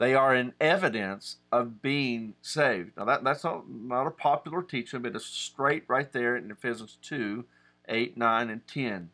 they 0.00 0.14
are 0.14 0.34
an 0.34 0.54
evidence 0.58 1.36
of 1.52 1.82
being 1.82 2.32
saved. 2.40 2.92
Now, 2.96 3.04
that, 3.04 3.22
that's 3.22 3.44
not, 3.44 3.68
not 3.68 4.06
a 4.06 4.10
popular 4.10 4.62
teaching, 4.62 5.02
but 5.02 5.14
it's 5.14 5.26
straight 5.26 5.84
right 5.88 6.10
there 6.10 6.36
in 6.36 6.50
Ephesians 6.50 6.96
2 7.02 7.44
8, 7.86 8.16
9, 8.16 8.50
and 8.50 8.66
10. 8.66 9.10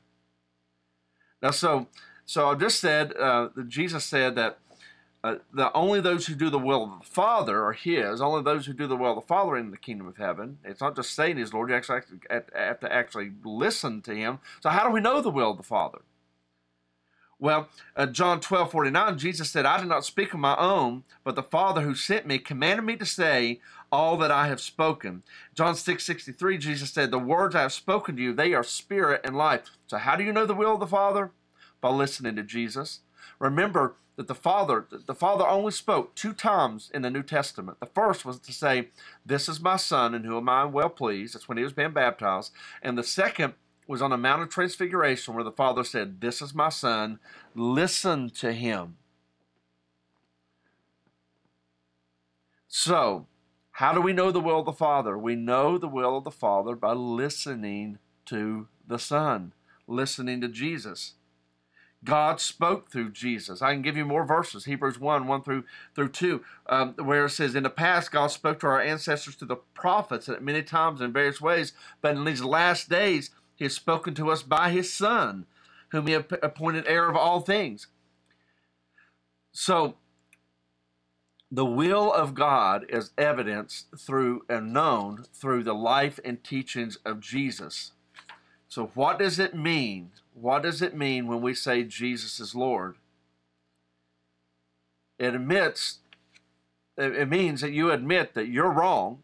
Now, 1.43 1.51
so, 1.51 1.89
so 2.25 2.51
I 2.51 2.55
just 2.55 2.79
said 2.79 3.13
uh, 3.17 3.49
that 3.57 3.69
Jesus 3.69 4.05
said 4.05 4.37
that 4.37 4.59
uh, 5.25 5.37
that 5.53 5.73
only 5.75 6.01
those 6.01 6.27
who 6.27 6.37
do 6.37 6.51
the 6.51 6.59
will 6.59 6.85
of 6.85 7.01
the 7.01 7.07
Father 7.07 7.65
are 7.65 7.73
His. 7.73 8.21
Only 8.21 8.45
those 8.45 8.67
who 8.67 8.73
do 8.73 8.87
the 8.87 8.95
will 8.95 9.11
of 9.11 9.17
the 9.17 9.27
Father 9.27 9.53
are 9.53 9.59
in 9.59 9.73
the 9.73 9.77
kingdom 9.77 10.07
of 10.07 10.19
heaven. 10.19 10.59
It's 10.63 10.81
not 10.81 10.95
just 10.95 11.17
saying 11.17 11.39
His 11.39 11.53
Lord. 11.53 11.69
You 11.69 11.75
actually 11.75 12.03
have 12.31 12.81
to 12.81 12.93
actually 12.93 13.33
listen 13.43 14.03
to 14.03 14.15
Him. 14.15 14.39
So, 14.63 14.71
how 14.71 14.87
do 14.87 14.93
we 14.93 15.01
know 15.01 15.21
the 15.21 15.31
will 15.31 15.51
of 15.51 15.57
the 15.57 15.65
Father? 15.65 16.03
Well, 17.39 17.69
uh, 17.95 18.07
John 18.07 18.41
12, 18.41 18.71
49, 18.71 19.19
Jesus 19.19 19.51
said, 19.51 19.67
I 19.67 19.79
did 19.79 19.89
not 19.89 20.07
speak 20.07 20.33
of 20.33 20.41
my 20.41 20.57
own, 20.57 21.05
but 21.23 21.35
the 21.35 21.43
Father 21.43 21.83
who 21.83 21.95
sent 21.95 22.27
me 22.27 22.39
commanded 22.39 22.85
me 22.85 22.97
to 22.97 23.05
say 23.05 23.61
all 23.93 24.17
that 24.17 24.31
I 24.31 24.49
have 24.49 24.61
spoken. 24.61 25.23
John 25.55 25.75
6, 25.75 26.05
63, 26.05 26.57
Jesus 26.57 26.91
said, 26.91 27.11
The 27.11 27.19
words 27.19 27.55
I 27.55 27.63
have 27.63 27.75
spoken 27.75 28.17
to 28.17 28.23
you, 28.23 28.33
they 28.33 28.55
are 28.55 28.65
spirit 28.65 29.21
and 29.23 29.37
life. 29.37 29.71
So, 29.87 29.99
how 29.99 30.17
do 30.17 30.25
you 30.25 30.33
know 30.33 30.47
the 30.47 30.55
will 30.55 30.75
of 30.75 30.81
the 30.81 30.87
Father? 30.87 31.31
By 31.83 31.91
listening 31.91 32.37
to 32.37 32.43
Jesus. 32.43 33.01
Remember 33.39 33.97
that 34.17 34.29
the 34.29 34.35
Father, 34.35 34.87
the 34.91 35.15
Father 35.15 35.47
only 35.47 35.73
spoke 35.73 36.15
two 36.15 36.33
times 36.33 36.91
in 36.95 37.03
the 37.03 37.11
New 37.11 37.23
Testament. 37.23 37.81
The 37.81 37.87
first 37.95 38.25
was 38.25 38.39
to 38.41 38.53
say, 38.53 38.89
This 39.27 39.47
is 39.47 39.61
my 39.61 39.77
Son, 39.77 40.15
in 40.15 40.25
whom 40.25 40.49
I 40.49 40.63
am 40.63 40.73
well 40.73 40.89
pleased. 40.89 41.35
That's 41.35 41.49
when 41.49 41.59
he 41.59 41.65
was 41.65 41.75
being 41.75 41.93
baptized. 41.93 42.53
And 42.83 42.97
the 42.97 43.05
second 43.05 43.53
was 43.87 44.03
on 44.03 44.11
the 44.11 44.17
Mount 44.17 44.43
of 44.43 44.49
Transfiguration 44.49 45.35
where 45.35 45.45
the 45.45 45.53
Father 45.53 45.85
said, 45.85 46.21
This 46.21 46.43
is 46.43 46.55
my 46.55 46.69
Son, 46.69 47.19
listen 47.55 48.31
to 48.31 48.53
him. 48.53 48.97
So, 52.69 53.27
how 53.73 53.93
do 53.93 54.01
we 54.01 54.13
know 54.13 54.31
the 54.31 54.41
will 54.41 54.61
of 54.61 54.67
the 54.67 54.73
Father? 54.73 55.17
We 55.17 55.35
know 55.35 55.79
the 55.79 55.89
will 55.89 56.19
of 56.19 56.25
the 56.25 56.31
Father 56.31 56.75
by 56.75 56.93
listening 56.93 57.99
to 58.27 58.69
the 58.87 58.99
Son, 58.99 59.53
listening 59.87 60.41
to 60.41 60.49
Jesus. 60.49 61.15
God 62.05 62.41
spoke 62.41 62.91
through 62.91 63.11
Jesus. 63.11 63.63
I 63.63 63.73
can 63.73 63.83
give 63.83 63.97
you 63.97 64.05
more 64.05 64.25
verses. 64.25 64.65
Hebrews 64.65 65.01
1, 65.01 65.27
1 65.27 65.43
through, 65.43 65.65
through 65.95 66.11
2, 66.11 66.45
um, 66.69 66.95
where 66.95 67.25
it 67.25 67.31
says, 67.31 67.55
In 67.55 67.65
the 67.65 67.71
past, 67.71 68.13
God 68.13 68.29
spoke 68.29 68.61
to 68.61 68.67
our 68.67 68.81
ancestors, 68.81 69.35
through 69.35 69.49
the 69.49 69.57
prophets, 69.57 70.29
at 70.29 70.43
many 70.43 70.63
times 70.63 71.01
in 71.01 71.13
various 71.13 71.41
ways, 71.41 71.73
but 72.01 72.17
in 72.17 72.25
these 72.25 72.43
last 72.43 72.89
days, 72.89 73.31
he 73.57 73.65
has 73.65 73.75
spoken 73.75 74.15
to 74.15 74.31
us 74.31 74.43
by 74.43 74.71
his 74.71 74.93
Son, 74.93 75.47
whom 75.91 76.07
he 76.07 76.15
appointed 76.15 76.87
heir 76.87 77.09
of 77.09 77.17
all 77.17 77.41
things. 77.41 77.89
So, 79.53 79.97
the 81.51 81.65
will 81.65 82.13
of 82.13 82.35
God 82.35 82.85
is 82.89 83.13
evidenced 83.17 83.87
through 83.97 84.45
and 84.49 84.73
known 84.73 85.25
through 85.33 85.63
the 85.63 85.75
life 85.75 86.21
and 86.25 86.43
teachings 86.45 86.99
of 87.05 87.21
Jesus. 87.21 87.93
So, 88.69 88.91
what 88.95 89.19
does 89.19 89.39
it 89.39 89.55
mean? 89.55 90.11
What 90.35 90.63
does 90.63 90.83
it 90.83 90.95
mean 90.95 91.27
when 91.27 91.41
we 91.41 91.55
say 91.55 91.83
Jesus 91.83 92.41
is 92.41 92.55
Lord? 92.55 92.97
It 95.19 95.35
admits, 95.35 96.01
it 96.99 97.29
means 97.31 97.63
that 97.63 97.73
you 97.73 97.91
admit 97.91 98.35
that 98.35 98.49
you're 98.49 98.73
wrong 98.73 99.23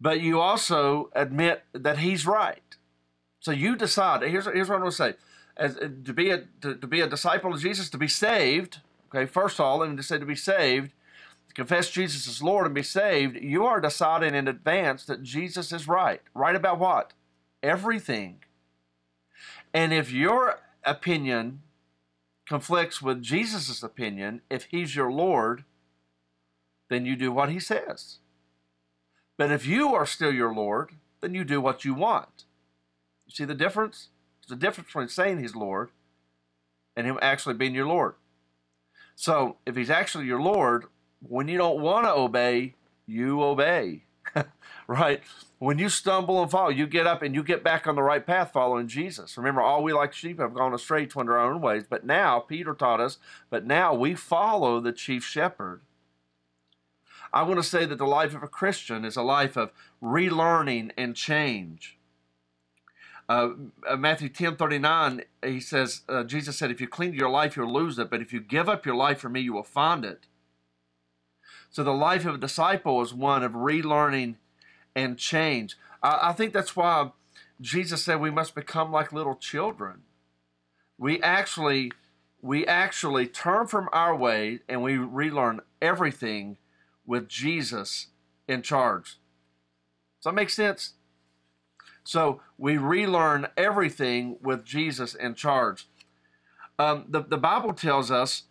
but 0.00 0.20
you 0.20 0.40
also 0.40 1.10
admit 1.14 1.64
that 1.72 1.98
he's 1.98 2.26
right. 2.26 2.62
So 3.40 3.50
you 3.50 3.76
decide. 3.76 4.22
Here's, 4.22 4.46
here's 4.46 4.68
what 4.68 4.76
I'm 4.76 4.80
going 4.82 4.90
to 4.90 4.96
say. 4.96 5.14
As, 5.56 5.76
uh, 5.76 5.88
to, 6.04 6.12
be 6.12 6.30
a, 6.30 6.44
to, 6.60 6.74
to, 6.76 6.86
be 6.86 7.00
a 7.00 7.08
disciple 7.08 7.52
of 7.52 7.60
Jesus, 7.60 7.90
to 7.90 7.98
be 7.98 8.08
saved, 8.08 8.78
okay, 9.12 9.26
first 9.26 9.58
of 9.58 9.66
all, 9.66 9.78
let 9.78 9.90
me 9.90 9.96
just 9.96 10.08
say 10.08 10.18
to 10.18 10.26
be 10.26 10.36
saved, 10.36 10.92
confess 11.54 11.90
Jesus 11.90 12.28
as 12.28 12.42
Lord 12.42 12.66
and 12.66 12.74
be 12.74 12.82
saved, 12.82 13.36
you 13.36 13.66
are 13.66 13.80
deciding 13.80 14.34
in 14.34 14.46
advance 14.46 15.04
that 15.06 15.22
Jesus 15.22 15.72
is 15.72 15.88
right. 15.88 16.20
Right 16.34 16.54
about 16.54 16.78
what? 16.78 17.12
Everything. 17.62 18.38
And 19.74 19.92
if 19.92 20.12
your 20.12 20.60
opinion 20.84 21.62
conflicts 22.46 23.02
with 23.02 23.22
Jesus' 23.22 23.82
opinion, 23.82 24.40
if 24.48 24.64
he's 24.70 24.94
your 24.94 25.10
Lord, 25.10 25.64
then 26.88 27.04
you 27.04 27.16
do 27.16 27.32
what 27.32 27.50
he 27.50 27.60
says. 27.60 28.18
But 29.38 29.50
if 29.50 29.64
you 29.64 29.94
are 29.94 30.04
still 30.04 30.32
your 30.32 30.52
Lord, 30.52 30.90
then 31.22 31.34
you 31.34 31.44
do 31.44 31.60
what 31.60 31.84
you 31.84 31.94
want. 31.94 32.44
You 33.26 33.32
see 33.34 33.44
the 33.44 33.54
difference? 33.54 34.08
There's 34.42 34.56
a 34.56 34.60
difference 34.60 34.88
between 34.88 35.08
saying 35.08 35.38
he's 35.38 35.56
Lord 35.56 35.90
and 36.96 37.06
him 37.06 37.18
actually 37.22 37.54
being 37.54 37.74
your 37.74 37.86
Lord. 37.86 38.14
So 39.14 39.56
if 39.64 39.76
he's 39.76 39.90
actually 39.90 40.26
your 40.26 40.42
Lord, 40.42 40.86
when 41.20 41.48
you 41.48 41.56
don't 41.56 41.80
want 41.80 42.06
to 42.06 42.12
obey, 42.12 42.74
you 43.06 43.42
obey. 43.42 44.02
right? 44.86 45.22
When 45.58 45.78
you 45.78 45.88
stumble 45.88 46.42
and 46.42 46.50
fall, 46.50 46.70
you 46.70 46.86
get 46.86 47.06
up 47.06 47.22
and 47.22 47.34
you 47.34 47.42
get 47.42 47.64
back 47.64 47.86
on 47.86 47.94
the 47.94 48.02
right 48.02 48.24
path 48.24 48.52
following 48.52 48.88
Jesus. 48.88 49.36
Remember, 49.36 49.60
all 49.60 49.82
we 49.82 49.92
like 49.92 50.12
sheep 50.12 50.38
have 50.38 50.54
gone 50.54 50.74
astray 50.74 51.06
to 51.06 51.20
our 51.20 51.38
own 51.38 51.60
ways. 51.60 51.84
But 51.88 52.04
now, 52.04 52.40
Peter 52.40 52.74
taught 52.74 53.00
us, 53.00 53.18
but 53.50 53.64
now 53.64 53.94
we 53.94 54.14
follow 54.14 54.80
the 54.80 54.92
chief 54.92 55.24
shepherd. 55.24 55.80
I 57.32 57.42
want 57.42 57.58
to 57.58 57.68
say 57.68 57.84
that 57.84 57.98
the 57.98 58.06
life 58.06 58.34
of 58.34 58.42
a 58.42 58.48
Christian 58.48 59.04
is 59.04 59.16
a 59.16 59.22
life 59.22 59.56
of 59.56 59.70
relearning 60.02 60.92
and 60.96 61.14
change. 61.14 61.98
Uh, 63.28 63.50
uh 63.86 63.96
Matthew 63.96 64.28
10 64.28 64.56
39, 64.56 65.22
he 65.44 65.60
says, 65.60 66.02
uh, 66.08 66.24
Jesus 66.24 66.56
said, 66.56 66.70
If 66.70 66.80
you 66.80 66.88
cling 66.88 67.12
to 67.12 67.18
your 67.18 67.30
life, 67.30 67.56
you'll 67.56 67.72
lose 67.72 67.98
it, 67.98 68.10
but 68.10 68.22
if 68.22 68.32
you 68.32 68.40
give 68.40 68.68
up 68.68 68.86
your 68.86 68.96
life 68.96 69.18
for 69.18 69.28
me, 69.28 69.40
you 69.40 69.52
will 69.52 69.62
find 69.62 70.04
it. 70.04 70.26
So 71.70 71.84
the 71.84 71.92
life 71.92 72.24
of 72.24 72.36
a 72.36 72.38
disciple 72.38 73.02
is 73.02 73.12
one 73.12 73.42
of 73.42 73.52
relearning 73.52 74.36
and 74.96 75.18
change. 75.18 75.76
I, 76.02 76.30
I 76.30 76.32
think 76.32 76.52
that's 76.52 76.74
why 76.74 77.10
Jesus 77.60 78.02
said 78.02 78.20
we 78.20 78.30
must 78.30 78.54
become 78.54 78.90
like 78.90 79.12
little 79.12 79.36
children. 79.36 80.02
We 80.96 81.20
actually 81.22 81.92
we 82.40 82.66
actually 82.66 83.26
turn 83.26 83.66
from 83.66 83.88
our 83.92 84.14
way 84.14 84.60
and 84.68 84.82
we 84.82 84.96
relearn 84.96 85.60
everything 85.82 86.56
with 87.08 87.26
Jesus 87.26 88.08
in 88.46 88.60
charge. 88.60 89.18
Does 90.18 90.24
that 90.24 90.34
make 90.34 90.50
sense? 90.50 90.92
So 92.04 92.42
we 92.58 92.76
relearn 92.76 93.48
everything 93.56 94.36
with 94.42 94.64
Jesus 94.64 95.14
in 95.14 95.34
charge. 95.34 95.88
Um, 96.78 97.06
the, 97.08 97.22
the 97.22 97.38
Bible 97.38 97.72
tells 97.72 98.10
us 98.10 98.44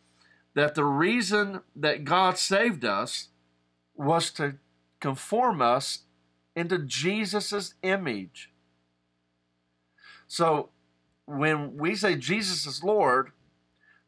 that 0.56 0.74
the 0.74 0.84
reason 0.84 1.62
that 1.76 2.04
God 2.04 2.40
saved 2.40 2.84
us 2.84 3.30
was 3.96 4.32
to 4.32 4.56
conform 5.00 5.62
us 5.62 6.00
into 6.56 6.80
Jesus' 6.80 7.76
image. 7.84 8.50
So 10.28 10.70
when 11.26 11.78
we 11.78 11.96
say 11.96 12.16
Jesus 12.16 12.66
is 12.66 12.84
Lord, 12.84 13.32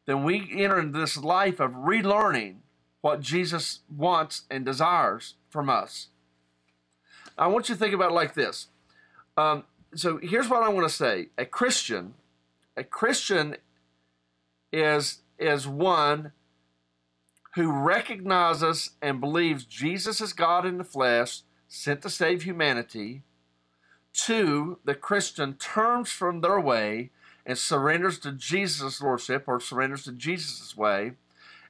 then 0.06 0.24
we 0.24 0.50
enter 0.56 0.80
into 0.80 0.98
this 0.98 1.16
life 1.16 1.60
of 1.60 1.70
relearning 1.70 2.56
what 3.00 3.20
Jesus 3.20 3.80
wants 3.94 4.42
and 4.50 4.64
desires 4.64 5.34
from 5.48 5.70
us. 5.70 6.08
I 7.38 7.46
want 7.46 7.68
you 7.68 7.74
to 7.74 7.78
think 7.78 7.94
about 7.94 8.10
it 8.10 8.14
like 8.14 8.34
this. 8.34 8.68
Um, 9.36 9.64
so 9.94 10.18
here's 10.22 10.48
what 10.48 10.62
I 10.62 10.68
want 10.68 10.88
to 10.88 10.94
say: 10.94 11.28
a 11.38 11.44
Christian, 11.44 12.14
a 12.76 12.84
Christian 12.84 13.56
is 14.72 15.22
is 15.38 15.66
one 15.66 16.32
who 17.54 17.72
recognizes 17.72 18.90
and 19.02 19.20
believes 19.20 19.64
Jesus 19.64 20.20
is 20.20 20.32
God 20.32 20.64
in 20.64 20.78
the 20.78 20.84
flesh, 20.84 21.42
sent 21.66 22.02
to 22.02 22.10
save 22.10 22.42
humanity. 22.42 23.22
Two, 24.12 24.78
the 24.84 24.94
Christian 24.94 25.54
turns 25.54 26.10
from 26.10 26.40
their 26.40 26.60
way 26.60 27.10
and 27.46 27.58
surrenders 27.58 28.18
to 28.20 28.32
Jesus' 28.32 29.00
lordship 29.00 29.44
or 29.46 29.60
surrenders 29.60 30.04
to 30.04 30.12
Jesus' 30.12 30.76
way. 30.76 31.12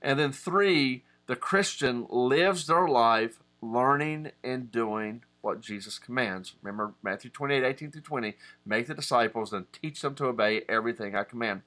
And 0.02 0.18
then 0.18 0.32
three, 0.32 1.04
the 1.30 1.36
Christian 1.36 2.08
lives 2.10 2.66
their 2.66 2.88
life 2.88 3.38
learning 3.62 4.32
and 4.42 4.72
doing 4.72 5.22
what 5.42 5.60
Jesus 5.60 5.96
commands. 5.96 6.56
Remember 6.60 6.94
Matthew 7.04 7.30
28, 7.30 7.62
18 7.62 7.92
through 7.92 8.00
20. 8.00 8.34
Make 8.66 8.88
the 8.88 8.94
disciples 8.94 9.52
and 9.52 9.72
teach 9.72 10.02
them 10.02 10.16
to 10.16 10.26
obey 10.26 10.62
everything 10.68 11.14
I 11.14 11.22
command. 11.22 11.62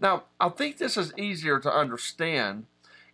Now, 0.00 0.24
I 0.40 0.48
think 0.48 0.78
this 0.78 0.96
is 0.96 1.16
easier 1.16 1.60
to 1.60 1.72
understand 1.72 2.66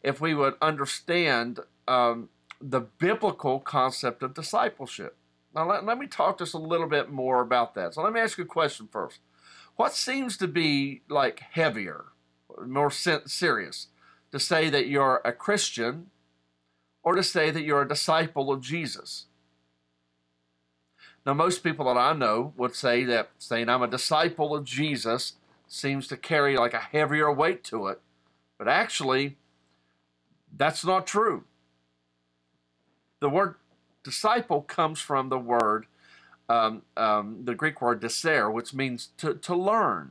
if 0.02 0.22
we 0.22 0.34
would 0.34 0.54
understand 0.62 1.60
um, 1.86 2.30
the 2.62 2.80
biblical 2.80 3.60
concept 3.60 4.22
of 4.22 4.32
discipleship. 4.32 5.18
Now, 5.54 5.68
let, 5.68 5.84
let 5.84 5.98
me 5.98 6.06
talk 6.06 6.38
just 6.38 6.54
a 6.54 6.58
little 6.58 6.88
bit 6.88 7.10
more 7.10 7.42
about 7.42 7.74
that. 7.74 7.92
So, 7.92 8.02
let 8.02 8.14
me 8.14 8.20
ask 8.20 8.38
you 8.38 8.44
a 8.44 8.46
question 8.46 8.88
first. 8.90 9.18
What 9.76 9.92
seems 9.92 10.38
to 10.38 10.48
be 10.48 11.02
like 11.10 11.40
heavier, 11.40 12.06
more 12.66 12.90
serious? 12.90 13.88
To 14.34 14.40
say 14.40 14.68
that 14.68 14.88
you're 14.88 15.22
a 15.24 15.32
Christian 15.32 16.10
or 17.04 17.14
to 17.14 17.22
say 17.22 17.52
that 17.52 17.62
you're 17.62 17.82
a 17.82 17.88
disciple 17.88 18.50
of 18.50 18.60
Jesus. 18.60 19.26
Now, 21.24 21.34
most 21.34 21.62
people 21.62 21.86
that 21.86 21.96
I 21.96 22.14
know 22.14 22.52
would 22.56 22.74
say 22.74 23.04
that 23.04 23.30
saying 23.38 23.68
I'm 23.68 23.82
a 23.82 23.86
disciple 23.86 24.52
of 24.52 24.64
Jesus 24.64 25.34
seems 25.68 26.08
to 26.08 26.16
carry 26.16 26.56
like 26.56 26.74
a 26.74 26.80
heavier 26.80 27.32
weight 27.32 27.62
to 27.64 27.86
it. 27.86 28.00
But 28.58 28.66
actually, 28.66 29.36
that's 30.54 30.84
not 30.84 31.06
true. 31.06 31.44
The 33.20 33.30
word 33.30 33.54
disciple 34.02 34.62
comes 34.62 34.98
from 34.98 35.28
the 35.28 35.38
word, 35.38 35.86
um, 36.48 36.82
um, 36.96 37.42
the 37.44 37.54
Greek 37.54 37.80
word 37.80 38.00
discer, 38.00 38.50
which 38.50 38.74
means 38.74 39.10
to, 39.18 39.34
to 39.34 39.54
learn. 39.54 40.10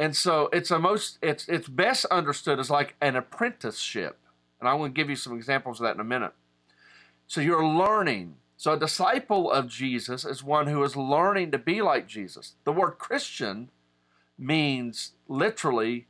And 0.00 0.16
so 0.16 0.48
it's 0.50 0.70
a 0.70 0.78
most 0.78 1.18
it's 1.20 1.46
it's 1.46 1.68
best 1.68 2.06
understood 2.06 2.58
as 2.58 2.70
like 2.70 2.96
an 3.02 3.16
apprenticeship. 3.16 4.18
And 4.58 4.66
I 4.66 4.72
want 4.72 4.94
to 4.94 4.98
give 4.98 5.10
you 5.10 5.16
some 5.16 5.36
examples 5.36 5.78
of 5.78 5.84
that 5.84 5.94
in 5.94 6.00
a 6.00 6.04
minute. 6.04 6.32
So 7.26 7.42
you're 7.42 7.64
learning. 7.64 8.36
So 8.56 8.72
a 8.72 8.78
disciple 8.78 9.50
of 9.50 9.68
Jesus 9.68 10.24
is 10.24 10.42
one 10.42 10.68
who 10.68 10.82
is 10.82 10.96
learning 10.96 11.50
to 11.50 11.58
be 11.58 11.82
like 11.82 12.08
Jesus. 12.08 12.54
The 12.64 12.72
word 12.72 12.92
Christian 12.92 13.68
means 14.38 15.12
literally 15.28 16.06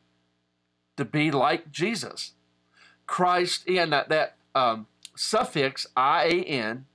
to 0.97 1.05
be 1.05 1.31
like 1.33 1.71
Jesus. 1.73 2.33
Christ, 3.07 3.69
and 3.69 3.93
that, 3.93 4.09
that 4.09 4.37
um, 4.55 4.87
suffix 5.17 5.87
I-A-N 5.97 6.87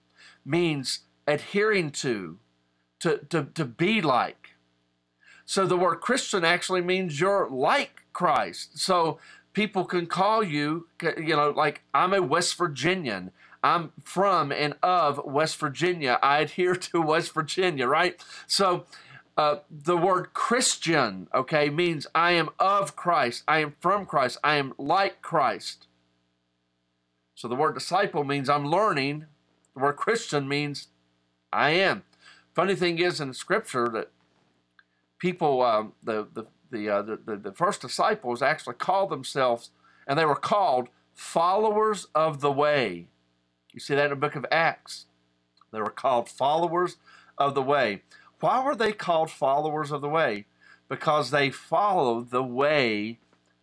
means 0.46 1.00
adhering 1.28 1.92
to, 1.92 2.38
to, 3.02 3.20
to, 3.30 3.48
to 3.54 3.66
be 3.66 4.02
like. 4.02 4.55
So 5.46 5.66
the 5.66 5.78
word 5.78 5.98
Christian 5.98 6.44
actually 6.44 6.82
means 6.82 7.20
you're 7.20 7.48
like 7.50 8.04
Christ. 8.14 8.80
So 8.80 9.20
people 9.54 9.86
can 9.86 10.08
call 10.08 10.44
you, 10.44 10.88
you 11.02 11.36
know, 11.36 11.52
like 11.52 11.82
I'm 11.94 12.14
a 12.14 12.22
West 12.22 12.56
Virginian. 12.58 13.32
I'm 13.64 13.94
from 14.04 14.52
and 14.52 14.76
of 14.84 15.24
West 15.26 15.58
Virginia. 15.58 16.20
I 16.22 16.40
adhere 16.40 16.76
to 16.88 17.02
West 17.02 17.34
Virginia, 17.34 17.88
right? 17.88 18.24
So 18.48 18.86
uh, 19.38 19.58
the 19.70 19.98
word 19.98 20.34
Christian, 20.34 21.28
okay, 21.34 21.70
means 21.70 22.08
I 22.16 22.32
am 22.32 22.50
of 22.60 22.96
Christ. 22.96 23.44
I 23.48 23.60
am 23.60 23.76
from 23.80 24.06
Christ. 24.06 24.38
I 24.44 24.56
am 24.56 24.74
like 24.78 25.22
Christ. 25.22 25.88
So 27.36 27.48
the 27.48 27.56
word 27.56 27.74
disciple 27.74 28.24
means 28.24 28.50
I'm 28.50 28.68
learning. 28.68 29.26
The 29.74 29.82
word 29.82 29.98
Christian 29.98 30.48
means 30.48 30.88
I 31.52 31.72
am. 31.72 32.04
Funny 32.54 32.76
thing 32.76 33.00
is 33.00 33.20
in 33.20 33.34
Scripture 33.34 33.90
that 33.90 34.12
people, 35.20 35.62
um, 35.62 35.94
the, 36.04 36.28
the, 36.34 36.46
the, 36.72 36.90
uh, 36.90 37.02
the, 37.02 37.38
the 37.38 37.54
first 37.54 37.82
disciples 37.82 38.42
actually 38.42 38.76
called 38.76 39.10
themselves, 39.10 39.72
and 40.08 40.18
they 40.18 40.26
were 40.26 40.36
called 40.36 40.90
followers 41.14 42.08
of 42.14 42.42
the 42.42 42.52
way. 42.52 43.08
You 43.74 43.80
see 43.80 43.96
that 43.96 44.06
in 44.06 44.10
the 44.12 44.16
book 44.16 44.36
of 44.36 44.46
Acts. 44.52 45.06
They 45.72 45.80
were 45.80 45.90
called 45.90 46.30
followers 46.30 46.98
of 47.38 47.56
the 47.56 47.62
way. 47.62 48.04
Why 48.40 48.64
were 48.64 48.76
they 48.76 48.94
called 48.94 49.32
followers 49.32 49.92
of 49.92 50.02
the 50.02 50.10
way? 50.10 50.46
Because 50.88 51.32
they 51.32 51.50
followed 51.50 52.32
the 52.32 52.44
way 52.44 53.20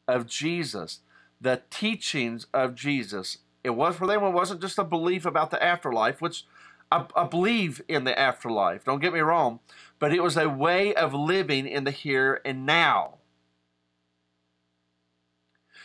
of 0.09 0.27
Jesus, 0.27 1.01
the 1.41 1.63
teachings 1.71 2.47
of 2.53 2.75
Jesus. 2.75 3.39
It 3.65 3.71
was 3.71 3.97
for 3.97 4.07
them, 4.07 4.25
it 4.25 4.31
wasn't 4.31 4.61
just 4.61 4.79
a 4.79 4.85
belief 4.85 5.25
about 5.25 5.51
the 5.51 5.63
afterlife, 5.63 6.21
which 6.21 6.45
I, 6.91 7.07
I 7.17 7.25
believe 7.25 7.81
in 7.89 8.05
the 8.05 8.19
afterlife, 8.19 8.85
don't 8.85 9.01
get 9.01 9.15
me 9.15 9.21
wrong, 9.21 9.61
but 10.03 10.13
it 10.13 10.21
was 10.21 10.37
a 10.37 10.49
way 10.49 10.93
of 10.93 11.15
living 11.15 11.65
in 11.65 11.85
the 11.85 11.93
here 11.93 12.41
and 12.45 12.67
now. 12.67 13.19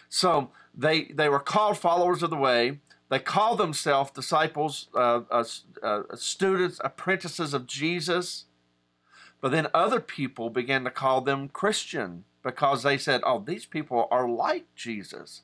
So 0.09 0.49
they, 0.73 1.03
they 1.03 1.29
were 1.29 1.39
called 1.39 1.77
followers 1.77 2.23
of 2.23 2.31
the 2.31 2.35
way. 2.35 2.79
They 3.09 3.19
called 3.19 3.59
themselves 3.59 4.09
disciples, 4.09 4.87
uh, 4.95 5.21
uh, 5.29 5.43
uh, 5.83 6.01
students, 6.15 6.81
apprentices 6.83 7.53
of 7.53 7.67
Jesus. 7.67 8.45
But 9.39 9.51
then 9.51 9.67
other 9.71 9.99
people 9.99 10.49
began 10.49 10.83
to 10.85 10.89
call 10.89 11.21
them 11.21 11.47
Christian 11.47 12.23
because 12.41 12.81
they 12.81 12.97
said, 12.97 13.21
oh, 13.23 13.43
these 13.45 13.67
people 13.67 14.07
are 14.09 14.27
like 14.27 14.65
Jesus. 14.75 15.43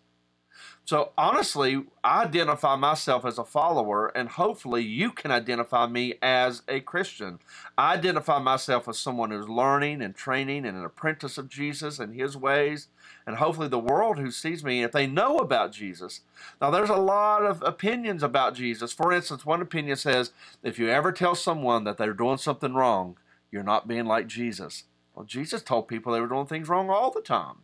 So 0.85 1.11
honestly, 1.17 1.85
I 2.03 2.23
identify 2.23 2.75
myself 2.75 3.23
as 3.25 3.37
a 3.37 3.45
follower, 3.45 4.07
and 4.07 4.27
hopefully 4.27 4.83
you 4.83 5.11
can 5.11 5.31
identify 5.31 5.87
me 5.87 6.15
as 6.21 6.61
a 6.67 6.81
Christian. 6.81 7.39
I 7.77 7.93
identify 7.93 8.39
myself 8.39 8.89
as 8.89 8.99
someone 8.99 9.31
who's 9.31 9.47
learning 9.47 10.01
and 10.01 10.13
training 10.13 10.65
and 10.65 10.77
an 10.77 10.83
apprentice 10.83 11.37
of 11.37 11.47
Jesus 11.47 11.99
and 11.99 12.13
his 12.13 12.35
ways. 12.35 12.89
And 13.25 13.37
hopefully 13.37 13.69
the 13.69 13.79
world 13.79 14.19
who 14.19 14.29
sees 14.29 14.63
me, 14.63 14.83
if 14.83 14.91
they 14.91 15.07
know 15.07 15.37
about 15.37 15.71
Jesus. 15.71 16.21
Now 16.59 16.69
there's 16.69 16.89
a 16.89 16.97
lot 16.97 17.45
of 17.45 17.63
opinions 17.63 18.21
about 18.21 18.55
Jesus. 18.55 18.91
For 18.91 19.13
instance, 19.13 19.45
one 19.45 19.61
opinion 19.61 19.95
says, 19.95 20.31
if 20.63 20.77
you 20.77 20.89
ever 20.89 21.13
tell 21.13 21.35
someone 21.35 21.85
that 21.85 21.97
they're 21.97 22.13
doing 22.13 22.37
something 22.37 22.73
wrong, 22.73 23.17
you're 23.51 23.63
not 23.63 23.87
being 23.87 24.05
like 24.05 24.27
Jesus. 24.27 24.83
Well, 25.15 25.25
Jesus 25.25 25.61
told 25.61 25.87
people 25.87 26.11
they 26.11 26.19
were 26.19 26.27
doing 26.27 26.47
things 26.47 26.67
wrong 26.67 26.89
all 26.89 27.11
the 27.11 27.21
time. 27.21 27.59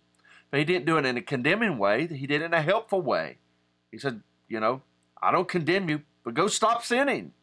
But 0.52 0.60
he 0.60 0.66
didn't 0.66 0.86
do 0.86 0.98
it 0.98 1.06
in 1.06 1.18
a 1.18 1.22
condemning 1.22 1.78
way. 1.78 2.08
He 2.08 2.26
did 2.28 2.42
it 2.42 2.46
in 2.46 2.54
a 2.54 2.62
helpful 2.62 3.02
way. 3.02 3.38
He 3.92 3.98
said, 3.98 4.22
you 4.48 4.60
know, 4.60 4.82
I 5.22 5.32
don't 5.32 5.48
condemn 5.48 5.90
you, 5.90 6.02
but 6.24 6.34
go 6.34 6.48
stop 6.48 6.84
sinning. 6.84 7.34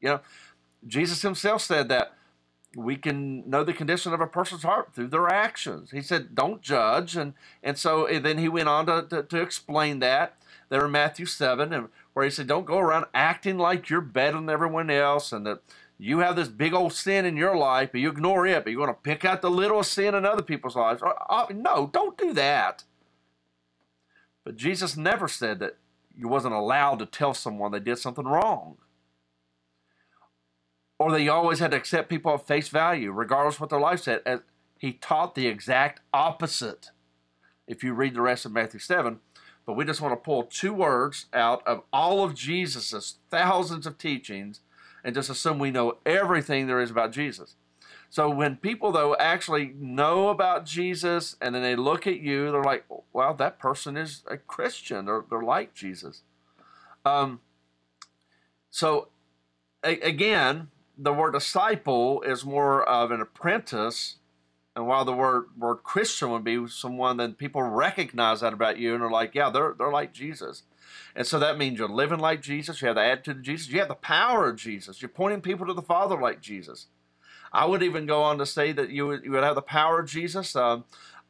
You 0.00 0.08
know, 0.08 0.20
Jesus 0.86 1.22
himself 1.22 1.62
said 1.62 1.88
that 1.88 2.14
we 2.76 2.96
can 2.96 3.48
know 3.48 3.64
the 3.64 3.72
condition 3.72 4.12
of 4.12 4.20
a 4.20 4.26
person's 4.26 4.62
heart 4.62 4.94
through 4.94 5.08
their 5.08 5.28
actions. 5.28 5.90
He 5.90 6.02
said, 6.02 6.34
don't 6.34 6.62
judge. 6.62 7.16
And, 7.16 7.34
and 7.62 7.78
so 7.78 8.06
and 8.06 8.24
then 8.24 8.38
he 8.38 8.48
went 8.48 8.68
on 8.68 8.86
to, 8.86 9.06
to, 9.10 9.22
to 9.22 9.40
explain 9.40 9.98
that 10.00 10.36
there 10.68 10.84
in 10.84 10.90
Matthew 10.90 11.26
7, 11.26 11.72
and 11.72 11.88
where 12.12 12.24
he 12.24 12.30
said, 12.30 12.46
don't 12.46 12.66
go 12.66 12.78
around 12.78 13.06
acting 13.14 13.58
like 13.58 13.88
you're 13.88 14.00
better 14.00 14.36
than 14.36 14.50
everyone 14.50 14.90
else 14.90 15.32
and 15.32 15.46
that 15.46 15.62
you 15.98 16.20
have 16.20 16.36
this 16.36 16.48
big 16.48 16.72
old 16.72 16.92
sin 16.92 17.24
in 17.24 17.36
your 17.36 17.56
life, 17.56 17.90
but 17.90 18.00
you 18.00 18.08
ignore 18.08 18.46
it, 18.46 18.62
but 18.62 18.70
you 18.70 18.78
want 18.78 18.90
to 18.90 19.08
pick 19.08 19.24
out 19.24 19.42
the 19.42 19.50
little 19.50 19.82
sin 19.82 20.14
in 20.14 20.24
other 20.24 20.42
people's 20.42 20.76
lives. 20.76 21.02
Uh, 21.02 21.46
no, 21.52 21.90
don't 21.92 22.16
do 22.16 22.32
that. 22.34 22.84
But 24.44 24.56
Jesus 24.56 24.96
never 24.96 25.26
said 25.26 25.58
that 25.58 25.76
you 26.16 26.28
wasn't 26.28 26.54
allowed 26.54 27.00
to 27.00 27.06
tell 27.06 27.34
someone 27.34 27.72
they 27.72 27.80
did 27.80 27.98
something 27.98 28.24
wrong. 28.24 28.76
Or 31.00 31.10
that 31.10 31.22
you 31.22 31.32
always 31.32 31.58
had 31.58 31.72
to 31.72 31.76
accept 31.76 32.08
people 32.08 32.32
at 32.32 32.46
face 32.46 32.68
value, 32.68 33.10
regardless 33.10 33.56
of 33.56 33.62
what 33.62 33.70
their 33.70 33.80
life 33.80 34.00
said. 34.00 34.22
He 34.78 34.92
taught 34.92 35.34
the 35.34 35.48
exact 35.48 36.00
opposite. 36.14 36.90
If 37.66 37.82
you 37.82 37.92
read 37.92 38.14
the 38.14 38.22
rest 38.22 38.46
of 38.46 38.52
Matthew 38.52 38.80
7, 38.80 39.18
but 39.66 39.74
we 39.74 39.84
just 39.84 40.00
want 40.00 40.12
to 40.12 40.24
pull 40.24 40.44
two 40.44 40.72
words 40.72 41.26
out 41.32 41.66
of 41.66 41.82
all 41.92 42.24
of 42.24 42.34
Jesus's 42.34 43.16
thousands 43.30 43.86
of 43.86 43.98
teachings 43.98 44.60
and 45.04 45.14
just 45.14 45.30
assume 45.30 45.58
we 45.58 45.70
know 45.70 45.98
everything 46.04 46.66
there 46.66 46.80
is 46.80 46.90
about 46.90 47.12
Jesus. 47.12 47.56
So 48.10 48.30
when 48.30 48.56
people 48.56 48.90
though 48.90 49.14
actually 49.16 49.74
know 49.78 50.28
about 50.28 50.64
Jesus 50.64 51.36
and 51.40 51.54
then 51.54 51.62
they 51.62 51.76
look 51.76 52.06
at 52.06 52.20
you, 52.20 52.50
they're 52.50 52.62
like, 52.62 52.84
"Well, 53.12 53.34
that 53.34 53.58
person 53.58 53.96
is 53.96 54.22
a 54.26 54.38
Christian. 54.38 55.08
or 55.08 55.24
they're 55.28 55.42
like 55.42 55.74
Jesus." 55.74 56.22
Um, 57.04 57.40
so 58.70 59.08
a- 59.84 60.00
again, 60.00 60.70
the 60.96 61.12
word 61.12 61.32
disciple 61.32 62.22
is 62.22 62.44
more 62.44 62.82
of 62.88 63.10
an 63.10 63.20
apprentice, 63.20 64.16
and 64.74 64.86
while 64.86 65.04
the 65.04 65.12
word 65.12 65.46
word 65.56 65.76
Christian 65.82 66.30
would 66.30 66.44
be 66.44 66.66
someone 66.68 67.18
that 67.18 67.38
people 67.38 67.62
recognize 67.62 68.40
that 68.40 68.52
about 68.52 68.78
you 68.78 68.94
and 68.94 69.02
are 69.02 69.10
like, 69.10 69.34
"Yeah, 69.34 69.50
they're 69.50 69.74
they're 69.76 69.92
like 69.92 70.12
Jesus." 70.12 70.62
And 71.14 71.26
so 71.26 71.38
that 71.38 71.58
means 71.58 71.78
you're 71.78 71.88
living 71.88 72.18
like 72.18 72.42
Jesus. 72.42 72.80
You 72.80 72.88
have 72.88 72.96
the 72.96 73.04
attitude 73.04 73.38
of 73.38 73.42
Jesus. 73.42 73.68
You 73.68 73.78
have 73.80 73.88
the 73.88 73.94
power 73.94 74.48
of 74.48 74.56
Jesus. 74.56 75.02
You're 75.02 75.08
pointing 75.08 75.40
people 75.40 75.66
to 75.66 75.74
the 75.74 75.82
Father 75.82 76.20
like 76.20 76.40
Jesus. 76.40 76.86
I 77.52 77.64
would 77.64 77.82
even 77.82 78.06
go 78.06 78.22
on 78.22 78.38
to 78.38 78.46
say 78.46 78.72
that 78.72 78.90
you 78.90 79.06
would, 79.06 79.24
you 79.24 79.32
would 79.32 79.44
have 79.44 79.54
the 79.54 79.62
power 79.62 80.00
of 80.00 80.08
Jesus. 80.08 80.54
Uh, 80.54 80.80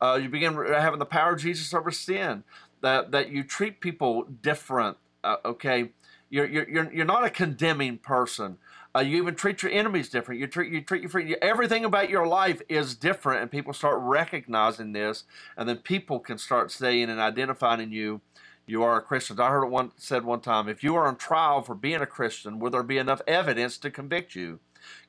uh, 0.00 0.18
you 0.20 0.28
begin 0.28 0.54
having 0.54 0.98
the 0.98 1.06
power 1.06 1.32
of 1.32 1.40
Jesus 1.40 1.72
over 1.74 1.90
sin. 1.90 2.44
That 2.80 3.10
that 3.10 3.30
you 3.30 3.42
treat 3.42 3.80
people 3.80 4.22
different. 4.22 4.98
Uh, 5.24 5.36
okay, 5.44 5.90
you're, 6.30 6.46
you're 6.46 6.92
you're 6.92 7.04
not 7.04 7.24
a 7.24 7.30
condemning 7.30 7.98
person. 7.98 8.58
Uh, 8.94 9.00
you 9.00 9.16
even 9.18 9.34
treat 9.34 9.62
your 9.62 9.72
enemies 9.72 10.08
different. 10.08 10.40
You 10.40 10.46
treat 10.46 10.72
you 10.72 10.80
treat 10.80 11.02
your. 11.26 11.38
Everything 11.42 11.84
about 11.84 12.08
your 12.08 12.26
life 12.26 12.62
is 12.68 12.94
different, 12.94 13.42
and 13.42 13.50
people 13.50 13.72
start 13.72 13.98
recognizing 14.00 14.92
this, 14.92 15.24
and 15.56 15.68
then 15.68 15.78
people 15.78 16.20
can 16.20 16.38
start 16.38 16.70
saying 16.70 17.10
and 17.10 17.20
identifying 17.20 17.90
you 17.90 18.20
you 18.68 18.82
are 18.82 18.96
a 18.96 19.02
Christian. 19.02 19.40
I 19.40 19.48
heard 19.48 19.64
it 19.64 19.70
one 19.70 19.92
said 19.96 20.24
one 20.24 20.40
time, 20.40 20.68
if 20.68 20.82
you 20.82 20.94
are 20.96 21.06
on 21.06 21.16
trial 21.16 21.62
for 21.62 21.74
being 21.74 22.00
a 22.00 22.06
Christian, 22.06 22.58
will 22.58 22.70
there 22.70 22.82
be 22.82 22.98
enough 22.98 23.22
evidence 23.26 23.78
to 23.78 23.90
convict 23.90 24.34
you? 24.34 24.60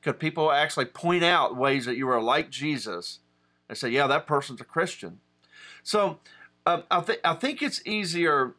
Could 0.02 0.18
people 0.18 0.50
actually 0.50 0.86
point 0.86 1.22
out 1.22 1.56
ways 1.56 1.84
that 1.86 1.96
you 1.96 2.08
are 2.08 2.20
like 2.20 2.50
Jesus 2.50 3.20
and 3.68 3.76
say, 3.76 3.90
yeah, 3.90 4.06
that 4.06 4.26
person's 4.26 4.60
a 4.60 4.64
Christian? 4.64 5.20
So 5.82 6.18
uh, 6.66 6.82
I, 6.90 7.00
th- 7.00 7.20
I 7.24 7.34
think 7.34 7.62
it's 7.62 7.86
easier 7.86 8.54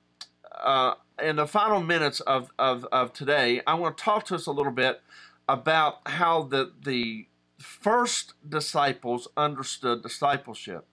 uh, 0.62 0.94
in 1.22 1.36
the 1.36 1.48
final 1.48 1.82
minutes 1.82 2.20
of, 2.22 2.52
of, 2.58 2.86
of 2.92 3.14
today. 3.14 3.62
I 3.68 3.74
want 3.74 3.98
to 3.98 4.04
talk 4.04 4.26
to 4.26 4.36
us 4.36 4.46
a 4.46 4.52
little 4.52 4.72
bit 4.72 5.02
about 5.50 6.00
how 6.06 6.44
the, 6.44 6.72
the 6.84 7.28
first 7.58 8.34
disciples 8.48 9.28
understood 9.36 10.02
discipleship. 10.04 10.86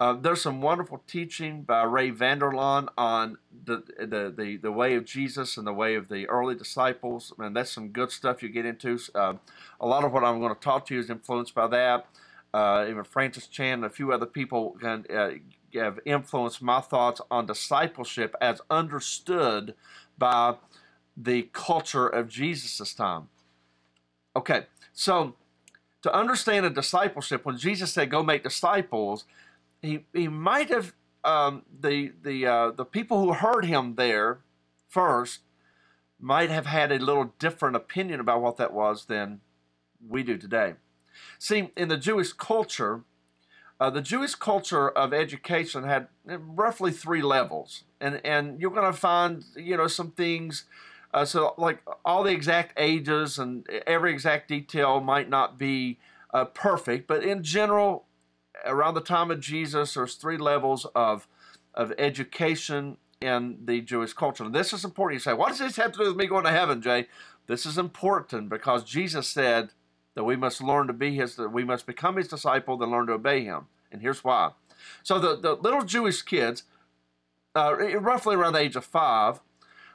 Uh, 0.00 0.12
there's 0.12 0.40
some 0.40 0.60
wonderful 0.62 1.02
teaching 1.08 1.62
by 1.62 1.82
Ray 1.82 2.10
Vander 2.10 2.52
Laan 2.52 2.88
on 2.96 3.36
the, 3.64 3.82
the, 3.98 4.32
the, 4.34 4.56
the, 4.56 4.70
way 4.70 4.94
of 4.94 5.04
Jesus 5.04 5.56
and 5.56 5.66
the 5.66 5.72
way 5.72 5.96
of 5.96 6.08
the 6.08 6.28
early 6.28 6.54
disciples. 6.54 7.32
And 7.36 7.56
that's 7.56 7.72
some 7.72 7.88
good 7.88 8.12
stuff 8.12 8.40
you 8.40 8.48
get 8.48 8.64
into. 8.64 9.00
Uh, 9.12 9.34
a 9.80 9.86
lot 9.86 10.04
of 10.04 10.12
what 10.12 10.22
I'm 10.22 10.38
going 10.38 10.54
to 10.54 10.60
talk 10.60 10.86
to 10.86 10.94
you 10.94 11.00
is 11.00 11.10
influenced 11.10 11.52
by 11.52 11.66
that. 11.66 12.06
Uh, 12.54 12.86
even 12.88 13.02
Francis 13.02 13.48
Chan 13.48 13.74
and 13.74 13.84
a 13.84 13.90
few 13.90 14.12
other 14.12 14.24
people 14.24 14.76
can, 14.80 15.04
uh, 15.12 15.30
have 15.74 15.98
influenced 16.04 16.62
my 16.62 16.80
thoughts 16.80 17.20
on 17.28 17.46
discipleship 17.46 18.36
as 18.40 18.60
understood 18.70 19.74
by 20.16 20.54
the 21.16 21.48
culture 21.52 22.06
of 22.06 22.28
Jesus' 22.28 22.94
time. 22.94 23.28
Okay, 24.36 24.66
so 24.92 25.34
to 26.02 26.14
understand 26.14 26.64
a 26.64 26.70
discipleship, 26.70 27.44
when 27.44 27.58
Jesus 27.58 27.92
said, 27.92 28.10
Go 28.10 28.22
make 28.22 28.44
disciples, 28.44 29.24
he 29.82 30.04
he 30.12 30.28
might 30.28 30.68
have 30.70 30.94
um, 31.24 31.62
the 31.80 32.12
the 32.22 32.46
uh, 32.46 32.70
the 32.70 32.84
people 32.84 33.22
who 33.22 33.32
heard 33.32 33.64
him 33.64 33.94
there 33.94 34.40
first 34.88 35.40
might 36.20 36.50
have 36.50 36.66
had 36.66 36.90
a 36.90 36.98
little 36.98 37.32
different 37.38 37.76
opinion 37.76 38.20
about 38.20 38.42
what 38.42 38.56
that 38.56 38.72
was 38.72 39.04
than 39.06 39.40
we 40.06 40.22
do 40.22 40.36
today. 40.36 40.74
See, 41.38 41.70
in 41.76 41.88
the 41.88 41.96
Jewish 41.96 42.32
culture, 42.32 43.02
uh, 43.80 43.90
the 43.90 44.00
Jewish 44.00 44.34
culture 44.34 44.88
of 44.88 45.12
education 45.12 45.84
had 45.84 46.08
roughly 46.24 46.90
three 46.90 47.22
levels, 47.22 47.84
and 48.00 48.20
and 48.24 48.60
you're 48.60 48.70
going 48.70 48.92
to 48.92 48.98
find 48.98 49.44
you 49.56 49.76
know 49.76 49.86
some 49.86 50.10
things. 50.10 50.64
Uh, 51.14 51.24
so 51.24 51.54
like 51.56 51.82
all 52.04 52.22
the 52.22 52.32
exact 52.32 52.78
ages 52.78 53.38
and 53.38 53.66
every 53.86 54.12
exact 54.12 54.46
detail 54.46 55.00
might 55.00 55.30
not 55.30 55.56
be 55.56 55.98
uh, 56.34 56.44
perfect, 56.44 57.06
but 57.06 57.24
in 57.24 57.42
general, 57.42 58.04
around 58.64 58.94
the 58.94 59.00
time 59.00 59.30
of 59.30 59.40
Jesus, 59.40 59.94
there's 59.94 60.14
three 60.14 60.38
levels 60.38 60.86
of 60.94 61.26
of 61.74 61.92
education 61.96 62.96
in 63.20 63.58
the 63.64 63.80
Jewish 63.80 64.12
culture. 64.12 64.44
And 64.44 64.54
this 64.54 64.72
is 64.72 64.84
important. 64.84 65.16
You 65.16 65.20
say, 65.20 65.32
what 65.32 65.50
does 65.50 65.58
this 65.58 65.76
have 65.76 65.92
to 65.92 65.98
do 65.98 66.08
with 66.08 66.16
me 66.16 66.26
going 66.26 66.44
to 66.44 66.50
heaven, 66.50 66.82
Jay? 66.82 67.06
This 67.46 67.66
is 67.66 67.78
important 67.78 68.48
because 68.48 68.84
Jesus 68.84 69.28
said 69.28 69.70
that 70.14 70.24
we 70.24 70.36
must 70.36 70.62
learn 70.62 70.86
to 70.88 70.92
be 70.92 71.14
his, 71.14 71.36
that 71.36 71.52
we 71.52 71.64
must 71.64 71.86
become 71.86 72.16
his 72.16 72.28
disciple, 72.28 72.76
then 72.76 72.90
learn 72.90 73.06
to 73.06 73.12
obey 73.12 73.44
him. 73.44 73.66
And 73.92 74.02
here's 74.02 74.24
why. 74.24 74.52
So 75.02 75.18
the, 75.18 75.36
the 75.36 75.54
little 75.54 75.82
Jewish 75.82 76.22
kids, 76.22 76.64
uh, 77.54 77.76
roughly 77.98 78.36
around 78.36 78.54
the 78.54 78.60
age 78.60 78.76
of 78.76 78.84
five, 78.84 79.40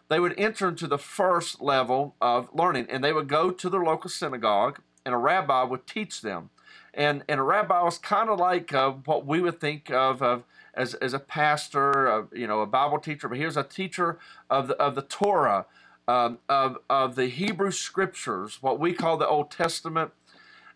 they 0.10 0.20
would 0.20 0.38
enter 0.38 0.70
into 0.70 0.88
the 0.88 0.98
first 0.98 1.62
level 1.62 2.16
of 2.22 2.50
learning, 2.54 2.88
and 2.90 3.04
they 3.04 3.14
would 3.14 3.28
go 3.28 3.52
to 3.52 3.70
their 3.70 3.84
local 3.84 4.10
synagogue, 4.10 4.80
and 5.06 5.14
a 5.14 5.18
rabbi 5.18 5.64
would 5.64 5.88
teach 5.88 6.22
them. 6.22 6.50
And, 6.94 7.24
and 7.28 7.40
a 7.40 7.44
rabbi 7.44 7.82
was 7.82 7.98
kind 7.98 8.30
of 8.30 8.40
like 8.40 8.74
uh, 8.74 8.92
what 8.92 9.26
we 9.26 9.42
would 9.42 9.60
think 9.60 9.90
of, 9.90 10.22
of 10.22 10.44
as, 10.74 10.94
as 10.96 11.14
a 11.14 11.20
pastor, 11.20 12.12
uh, 12.12 12.24
you 12.34 12.48
know, 12.48 12.62
a 12.62 12.68
Bible 12.68 13.00
teacher, 13.00 13.28
but 13.28 13.38
he 13.38 13.46
was 13.46 13.58
a 13.58 13.64
teacher 13.64 14.20
of 14.50 14.68
the, 14.68 14.76
of 14.76 14.96
the 14.96 15.02
Torah, 15.02 15.66
um, 16.08 16.40
of, 16.48 16.78
of 16.90 17.16
the 17.16 17.28
Hebrew 17.28 17.72
scriptures, 17.72 18.60
what 18.62 18.80
we 18.80 18.94
call 18.94 19.18
the 19.18 19.28
Old 19.28 19.50
Testament. 19.52 20.12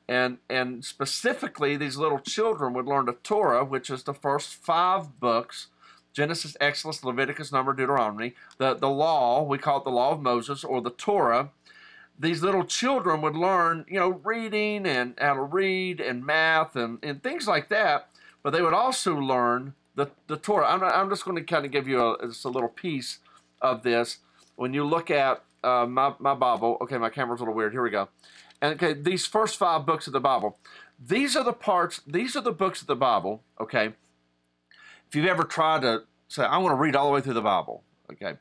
And, 0.10 0.38
and 0.50 0.86
specifically, 0.86 1.76
these 1.76 1.98
little 1.98 2.20
children 2.20 2.74
would 2.74 2.86
learn 2.86 3.06
the 3.06 3.14
Torah, 3.14 3.66
which 3.66 3.90
is 3.90 4.04
the 4.04 4.14
first 4.14 4.54
five 4.56 5.20
books 5.20 5.68
Genesis, 6.14 6.58
Exodus, 6.60 7.04
Leviticus, 7.04 7.52
Number, 7.52 7.74
Deuteronomy. 7.74 8.34
The, 8.58 8.74
the 8.74 8.90
law, 8.90 9.44
we 9.44 9.60
call 9.60 9.78
it 9.78 9.84
the 9.84 9.92
law 9.92 10.14
of 10.14 10.22
Moses 10.22 10.64
or 10.64 10.82
the 10.82 10.90
Torah. 10.90 11.52
These 12.20 12.42
little 12.42 12.64
children 12.64 13.22
would 13.22 13.36
learn, 13.36 13.86
you 13.88 14.00
know, 14.00 14.10
reading 14.24 14.86
and 14.86 15.14
how 15.20 15.36
to 15.36 15.42
read 15.42 16.00
and 16.00 16.26
math 16.26 16.76
and, 16.76 17.00
and 17.04 17.22
things 17.22 17.48
like 17.48 17.70
that. 17.70 18.10
But 18.42 18.52
they 18.52 18.62
would 18.62 18.74
also 18.74 19.16
learn 19.16 19.74
the, 19.96 20.10
the 20.28 20.38
Torah. 20.38 20.68
I'm, 20.68 20.84
I'm 20.84 21.10
just 21.10 21.26
going 21.26 21.38
to 21.38 21.44
kind 21.44 21.66
of 21.66 21.72
give 21.72 21.88
you 21.88 22.02
a, 22.02 22.28
just 22.28 22.46
a 22.46 22.50
little 22.50 22.70
piece 22.70 23.20
of 23.62 23.84
this. 23.84 24.18
When 24.56 24.74
you 24.74 24.84
look 24.84 25.12
at 25.12 25.44
uh, 25.64 25.86
my, 25.86 26.14
my 26.20 26.34
Bible, 26.34 26.78
okay, 26.82 26.98
my 26.98 27.10
camera's 27.10 27.40
a 27.40 27.44
little 27.44 27.54
weird. 27.54 27.72
Here 27.72 27.84
we 27.84 27.90
go. 27.90 28.10
And 28.62 28.74
okay, 28.74 28.94
these 28.94 29.26
first 29.26 29.58
five 29.58 29.86
books 29.86 30.08
of 30.08 30.14
the 30.14 30.20
Bible, 30.20 30.58
these 31.00 31.36
are 31.36 31.44
the 31.44 31.54
parts, 31.54 32.02
these 32.08 32.36
are 32.36 32.42
the 32.42 32.52
books 32.52 32.82
of 32.82 32.88
the 32.88 32.96
Bible, 32.96 33.44
okay? 33.60 33.94
If 35.08 35.16
you've 35.16 35.28
ever 35.28 35.44
tried 35.44 35.84
to 35.84 36.04
say, 36.28 36.44
I 36.44 36.58
want 36.58 36.72
to 36.72 36.82
read 36.82 36.96
all 36.96 37.08
the 37.08 37.14
way 37.14 37.22
through 37.22 37.36
the 37.36 37.42
Bible, 37.42 37.84
okay? 38.12 38.38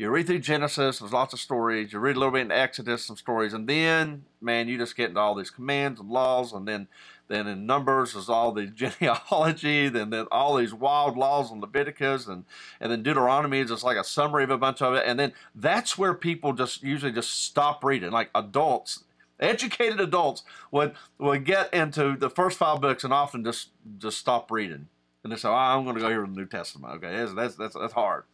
You 0.00 0.08
read 0.08 0.28
through 0.28 0.38
Genesis, 0.38 0.98
there's 0.98 1.12
lots 1.12 1.34
of 1.34 1.40
stories. 1.40 1.92
You 1.92 1.98
read 1.98 2.16
a 2.16 2.18
little 2.18 2.32
bit 2.32 2.40
in 2.40 2.50
Exodus, 2.50 3.04
some 3.04 3.18
stories, 3.18 3.52
and 3.52 3.68
then, 3.68 4.24
man, 4.40 4.66
you 4.66 4.78
just 4.78 4.96
get 4.96 5.10
into 5.10 5.20
all 5.20 5.34
these 5.34 5.50
commands 5.50 6.00
and 6.00 6.08
laws, 6.08 6.54
and 6.54 6.66
then 6.66 6.88
then 7.28 7.46
in 7.46 7.66
Numbers 7.66 8.14
is 8.14 8.30
all 8.30 8.50
the 8.50 8.64
genealogy, 8.98 9.90
then, 9.90 10.08
then 10.08 10.26
all 10.32 10.56
these 10.56 10.72
wild 10.72 11.18
laws 11.18 11.52
in 11.52 11.60
Leviticus, 11.60 12.26
and, 12.28 12.46
and 12.80 12.90
then 12.90 13.02
Deuteronomy 13.02 13.58
is 13.58 13.68
just 13.68 13.84
like 13.84 13.98
a 13.98 14.02
summary 14.02 14.42
of 14.42 14.48
a 14.48 14.56
bunch 14.56 14.80
of 14.80 14.94
it. 14.94 15.04
And 15.06 15.20
then 15.20 15.34
that's 15.54 15.98
where 15.98 16.14
people 16.14 16.54
just 16.54 16.82
usually 16.82 17.12
just 17.12 17.44
stop 17.44 17.84
reading. 17.84 18.10
Like 18.10 18.30
adults, 18.34 19.04
educated 19.38 20.00
adults 20.00 20.44
would 20.70 20.94
would 21.18 21.44
get 21.44 21.74
into 21.74 22.16
the 22.16 22.30
first 22.30 22.56
five 22.56 22.80
books 22.80 23.04
and 23.04 23.12
often 23.12 23.44
just 23.44 23.68
just 23.98 24.16
stop 24.16 24.50
reading. 24.50 24.88
And 25.24 25.30
they 25.30 25.36
say, 25.36 25.50
oh, 25.50 25.52
I'm 25.52 25.84
going 25.84 25.96
to 25.96 26.00
go 26.00 26.08
here 26.08 26.24
in 26.24 26.32
the 26.32 26.40
New 26.40 26.46
Testament. 26.46 26.94
Okay, 26.94 27.26
that's, 27.34 27.54
that's, 27.54 27.74
that's 27.74 27.92
hard. 27.92 28.24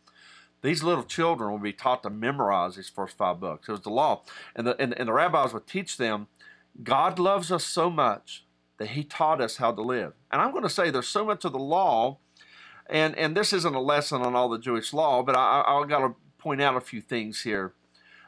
These 0.66 0.83
little 0.83 1.05
children 1.05 1.52
will 1.52 1.59
be 1.61 1.72
taught 1.72 2.02
to 2.02 2.11
memorize 2.11 2.74
these 2.74 2.88
first 2.88 3.16
five 3.16 3.38
books. 3.38 3.68
It 3.68 3.72
was 3.72 3.83
the 3.83 3.90
law. 3.90 4.22
And 4.57 4.66
the, 4.66 4.81
and, 4.81 4.98
and 4.98 5.09
the 5.09 5.12
rabbis 5.12 5.55
would 5.55 5.68
teach 5.68 5.96
them 5.96 6.26
God 6.83 7.20
loves 7.20 7.52
us 7.52 7.64
so 7.64 7.88
much 7.88 8.44
that 8.79 8.88
he 8.88 9.05
taught 9.05 9.40
us 9.40 9.59
how 9.59 9.70
to 9.70 9.81
live. 9.81 10.14
And 10.33 10.42
I'm 10.42 10.50
going 10.50 10.64
to 10.64 10.68
say 10.68 10.90
there's 10.90 11.07
so 11.07 11.24
much 11.24 11.44
of 11.44 11.52
the 11.52 11.59
law, 11.59 12.18
and, 12.90 13.16
and 13.16 13.37
this 13.37 13.52
isn't 13.52 13.74
a 13.76 13.81
lesson 13.81 14.22
on 14.22 14.35
all 14.35 14.48
the 14.48 14.59
Jewish 14.59 14.92
law, 14.92 15.22
but 15.22 15.37
I, 15.37 15.61
I, 15.61 15.81
I 15.81 15.87
got 15.87 16.00
to 16.00 16.16
point 16.37 16.61
out 16.61 16.76
a 16.76 16.81
few 16.81 17.00
things 17.00 17.42
here. 17.42 17.72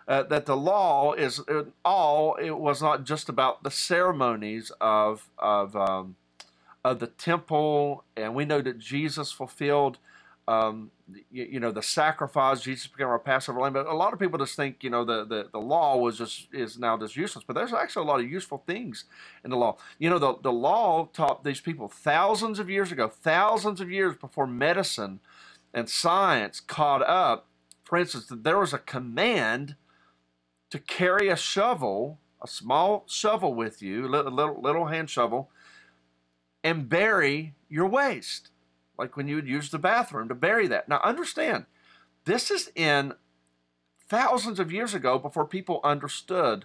Uh, 0.06 0.22
that 0.22 0.46
the 0.46 0.56
law 0.56 1.14
is 1.14 1.40
all, 1.84 2.36
it 2.36 2.56
was 2.56 2.80
not 2.80 3.04
just 3.04 3.28
about 3.28 3.64
the 3.64 3.70
ceremonies 3.70 4.70
of, 4.80 5.28
of, 5.38 5.74
um, 5.74 6.14
of 6.84 7.00
the 7.00 7.08
temple, 7.08 8.04
and 8.16 8.34
we 8.34 8.44
know 8.44 8.62
that 8.62 8.78
Jesus 8.78 9.32
fulfilled 9.32 9.98
um, 10.48 10.90
you, 11.30 11.44
you, 11.44 11.60
know, 11.60 11.70
the 11.70 11.82
sacrifice, 11.82 12.62
Jesus 12.62 12.86
became 12.86 13.08
our 13.08 13.18
Passover 13.18 13.60
lamb. 13.60 13.74
But 13.74 13.86
a 13.86 13.92
lot 13.92 14.14
of 14.14 14.18
people 14.18 14.38
just 14.38 14.56
think, 14.56 14.82
you 14.82 14.88
know, 14.88 15.04
the, 15.04 15.26
the, 15.26 15.48
the 15.52 15.60
law 15.60 15.98
was 15.98 16.16
just 16.16 16.48
is 16.54 16.78
now 16.78 16.96
just 16.96 17.16
useless. 17.16 17.44
But 17.46 17.52
there's 17.52 17.74
actually 17.74 18.06
a 18.06 18.08
lot 18.08 18.20
of 18.20 18.30
useful 18.30 18.62
things 18.66 19.04
in 19.44 19.50
the 19.50 19.58
law. 19.58 19.76
You 19.98 20.08
know, 20.08 20.18
the, 20.18 20.36
the 20.42 20.52
law 20.52 21.10
taught 21.12 21.44
these 21.44 21.60
people 21.60 21.86
thousands 21.86 22.58
of 22.58 22.70
years 22.70 22.90
ago, 22.90 23.08
thousands 23.08 23.82
of 23.82 23.90
years 23.90 24.16
before 24.16 24.46
medicine 24.46 25.20
and 25.74 25.90
science 25.90 26.60
caught 26.60 27.02
up. 27.02 27.46
For 27.84 27.98
instance, 27.98 28.26
that 28.28 28.42
there 28.42 28.58
was 28.58 28.72
a 28.72 28.78
command 28.78 29.76
to 30.70 30.78
carry 30.78 31.28
a 31.28 31.36
shovel, 31.36 32.20
a 32.42 32.48
small 32.48 33.04
shovel 33.06 33.52
with 33.52 33.82
you, 33.82 34.06
a 34.06 34.08
little, 34.08 34.32
little, 34.32 34.62
little 34.62 34.86
hand 34.86 35.10
shovel, 35.10 35.50
and 36.64 36.88
bury 36.88 37.52
your 37.68 37.86
waste 37.86 38.48
like 38.98 39.16
when 39.16 39.28
you 39.28 39.36
would 39.36 39.48
use 39.48 39.70
the 39.70 39.78
bathroom 39.78 40.28
to 40.28 40.34
bury 40.34 40.66
that. 40.66 40.88
Now, 40.88 41.00
understand, 41.04 41.66
this 42.24 42.50
is 42.50 42.70
in 42.74 43.14
thousands 44.08 44.58
of 44.58 44.72
years 44.72 44.94
ago 44.94 45.18
before 45.18 45.46
people 45.46 45.80
understood 45.84 46.64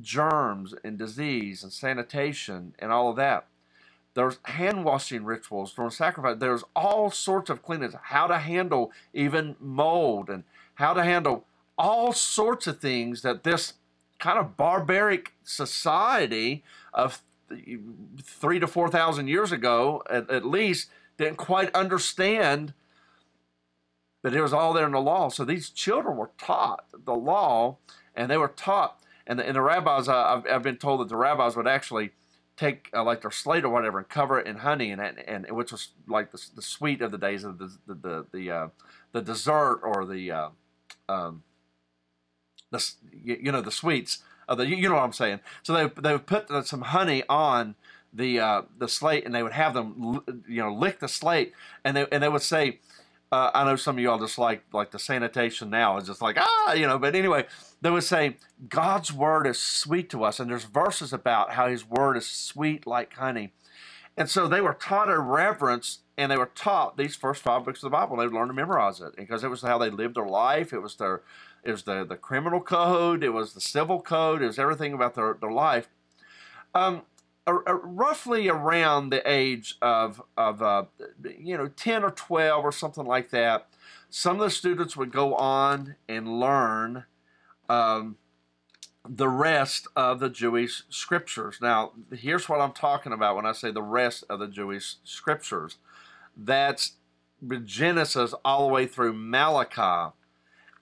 germs 0.00 0.74
and 0.84 0.96
disease 0.98 1.62
and 1.62 1.72
sanitation 1.72 2.74
and 2.78 2.92
all 2.92 3.10
of 3.10 3.16
that. 3.16 3.46
There's 4.14 4.38
hand 4.44 4.84
washing 4.84 5.24
rituals 5.24 5.72
during 5.72 5.90
sacrifice. 5.90 6.36
There's 6.38 6.64
all 6.74 7.10
sorts 7.10 7.50
of 7.50 7.62
cleanliness, 7.62 7.96
how 8.04 8.26
to 8.26 8.38
handle 8.38 8.92
even 9.12 9.56
mold 9.60 10.28
and 10.28 10.44
how 10.74 10.94
to 10.94 11.04
handle 11.04 11.44
all 11.76 12.12
sorts 12.12 12.66
of 12.66 12.80
things 12.80 13.22
that 13.22 13.44
this 13.44 13.74
kind 14.18 14.38
of 14.38 14.56
barbaric 14.56 15.34
society 15.44 16.64
of 16.92 17.22
three 18.22 18.58
to 18.58 18.66
four 18.66 18.88
thousand 18.88 19.28
years 19.28 19.52
ago, 19.52 20.02
at, 20.10 20.28
at 20.30 20.44
least, 20.44 20.90
didn't 21.18 21.36
quite 21.36 21.74
understand 21.74 22.72
but 24.22 24.34
it 24.34 24.40
was 24.40 24.52
all 24.52 24.72
there 24.72 24.86
in 24.86 24.92
the 24.92 25.00
law. 25.00 25.28
So 25.28 25.44
these 25.44 25.70
children 25.70 26.16
were 26.16 26.30
taught 26.38 26.84
the 26.92 27.14
law, 27.14 27.78
and 28.14 28.30
they 28.30 28.36
were 28.36 28.48
taught. 28.48 29.00
And 29.26 29.38
the, 29.38 29.46
and 29.46 29.54
the 29.54 29.62
rabbis, 29.62 30.08
uh, 30.08 30.14
I've, 30.16 30.46
I've, 30.50 30.62
been 30.62 30.76
told 30.76 31.00
that 31.00 31.08
the 31.08 31.16
rabbis 31.16 31.54
would 31.56 31.68
actually 31.68 32.10
take 32.56 32.90
uh, 32.94 33.04
like 33.04 33.20
their 33.20 33.30
slate 33.30 33.64
or 33.64 33.68
whatever 33.68 33.98
and 33.98 34.08
cover 34.08 34.40
it 34.40 34.46
in 34.46 34.56
honey, 34.56 34.90
and 34.90 35.00
and, 35.00 35.18
and 35.18 35.50
which 35.50 35.70
was 35.70 35.88
like 36.06 36.32
the, 36.32 36.42
the 36.56 36.62
sweet 36.62 37.02
of 37.02 37.12
the 37.12 37.18
days 37.18 37.44
of 37.44 37.58
the 37.58 37.70
the 37.86 37.94
the 37.94 38.26
the, 38.32 38.50
uh, 38.50 38.68
the 39.12 39.22
dessert 39.22 39.80
or 39.82 40.06
the 40.06 40.30
uh, 40.30 40.48
um, 41.08 41.42
the 42.70 42.84
you 43.12 43.52
know 43.52 43.60
the 43.60 43.70
sweets 43.70 44.22
of 44.48 44.58
the 44.58 44.66
you 44.66 44.88
know 44.88 44.94
what 44.94 45.04
I'm 45.04 45.12
saying. 45.12 45.40
So 45.62 45.74
they 45.74 46.00
they 46.00 46.12
would 46.12 46.26
put 46.26 46.48
some 46.66 46.82
honey 46.82 47.22
on 47.28 47.76
the 48.12 48.40
uh, 48.40 48.62
the 48.78 48.88
slate 48.88 49.24
and 49.24 49.34
they 49.34 49.42
would 49.42 49.52
have 49.52 49.74
them 49.74 50.20
you 50.48 50.62
know 50.62 50.72
lick 50.72 51.00
the 51.00 51.08
slate 51.08 51.52
and 51.84 51.96
they 51.96 52.06
and 52.10 52.22
they 52.22 52.28
would 52.28 52.42
say 52.42 52.80
uh, 53.30 53.50
I 53.52 53.64
know 53.64 53.76
some 53.76 53.98
of 53.98 54.02
y'all 54.02 54.18
just 54.18 54.38
like 54.38 54.62
like 54.72 54.90
the 54.90 54.98
sanitation 54.98 55.68
now. 55.70 55.98
Is 55.98 56.06
just 56.06 56.22
like 56.22 56.36
ah 56.38 56.72
you 56.72 56.86
know 56.86 56.98
but 56.98 57.14
anyway 57.14 57.46
they 57.80 57.90
would 57.90 58.04
say 58.04 58.36
God's 58.68 59.12
word 59.12 59.46
is 59.46 59.58
sweet 59.58 60.08
to 60.10 60.24
us 60.24 60.40
and 60.40 60.50
there's 60.50 60.64
verses 60.64 61.12
about 61.12 61.52
how 61.52 61.68
His 61.68 61.86
word 61.86 62.16
is 62.16 62.26
sweet 62.26 62.86
like 62.86 63.14
honey. 63.14 63.52
And 64.16 64.28
so 64.28 64.48
they 64.48 64.60
were 64.60 64.74
taught 64.74 65.10
a 65.10 65.18
reverence 65.18 66.00
and 66.16 66.32
they 66.32 66.36
were 66.36 66.50
taught 66.54 66.96
these 66.96 67.14
first 67.14 67.42
five 67.42 67.64
books 67.64 67.80
of 67.80 67.90
the 67.90 67.96
Bible 67.96 68.14
and 68.14 68.22
they 68.22 68.26
would 68.26 68.34
learn 68.34 68.48
to 68.48 68.54
memorize 68.54 69.00
it 69.00 69.14
because 69.16 69.44
it 69.44 69.48
was 69.48 69.62
how 69.62 69.78
they 69.78 69.90
lived 69.90 70.16
their 70.16 70.26
life. 70.26 70.72
It 70.72 70.80
was 70.80 70.96
their 70.96 71.22
it 71.62 71.70
was 71.70 71.82
the 71.82 72.04
the 72.04 72.16
criminal 72.16 72.60
code 72.60 73.22
it 73.22 73.30
was 73.30 73.52
the 73.52 73.60
civil 73.60 74.00
code 74.00 74.42
it 74.42 74.46
was 74.46 74.58
everything 74.58 74.94
about 74.94 75.14
their 75.14 75.36
their 75.38 75.52
life. 75.52 75.88
Um, 76.74 77.02
roughly 77.52 78.48
around 78.48 79.10
the 79.10 79.22
age 79.30 79.76
of, 79.80 80.22
of 80.36 80.62
uh, 80.62 80.84
you 81.38 81.56
know, 81.56 81.68
10 81.68 82.04
or 82.04 82.10
12 82.10 82.64
or 82.64 82.72
something 82.72 83.04
like 83.04 83.30
that, 83.30 83.68
some 84.10 84.40
of 84.40 84.44
the 84.44 84.50
students 84.50 84.96
would 84.96 85.12
go 85.12 85.34
on 85.34 85.96
and 86.08 86.40
learn 86.40 87.04
um, 87.68 88.16
the 89.08 89.28
rest 89.28 89.86
of 89.96 90.20
the 90.20 90.28
Jewish 90.28 90.82
scriptures. 90.88 91.58
Now, 91.60 91.92
here's 92.12 92.48
what 92.48 92.60
I'm 92.60 92.72
talking 92.72 93.12
about 93.12 93.36
when 93.36 93.46
I 93.46 93.52
say 93.52 93.70
the 93.70 93.82
rest 93.82 94.24
of 94.28 94.38
the 94.38 94.48
Jewish 94.48 94.96
scriptures. 95.04 95.76
That's 96.36 96.92
Genesis 97.64 98.34
all 98.44 98.66
the 98.66 98.74
way 98.74 98.86
through 98.86 99.14
Malachi. 99.14 100.14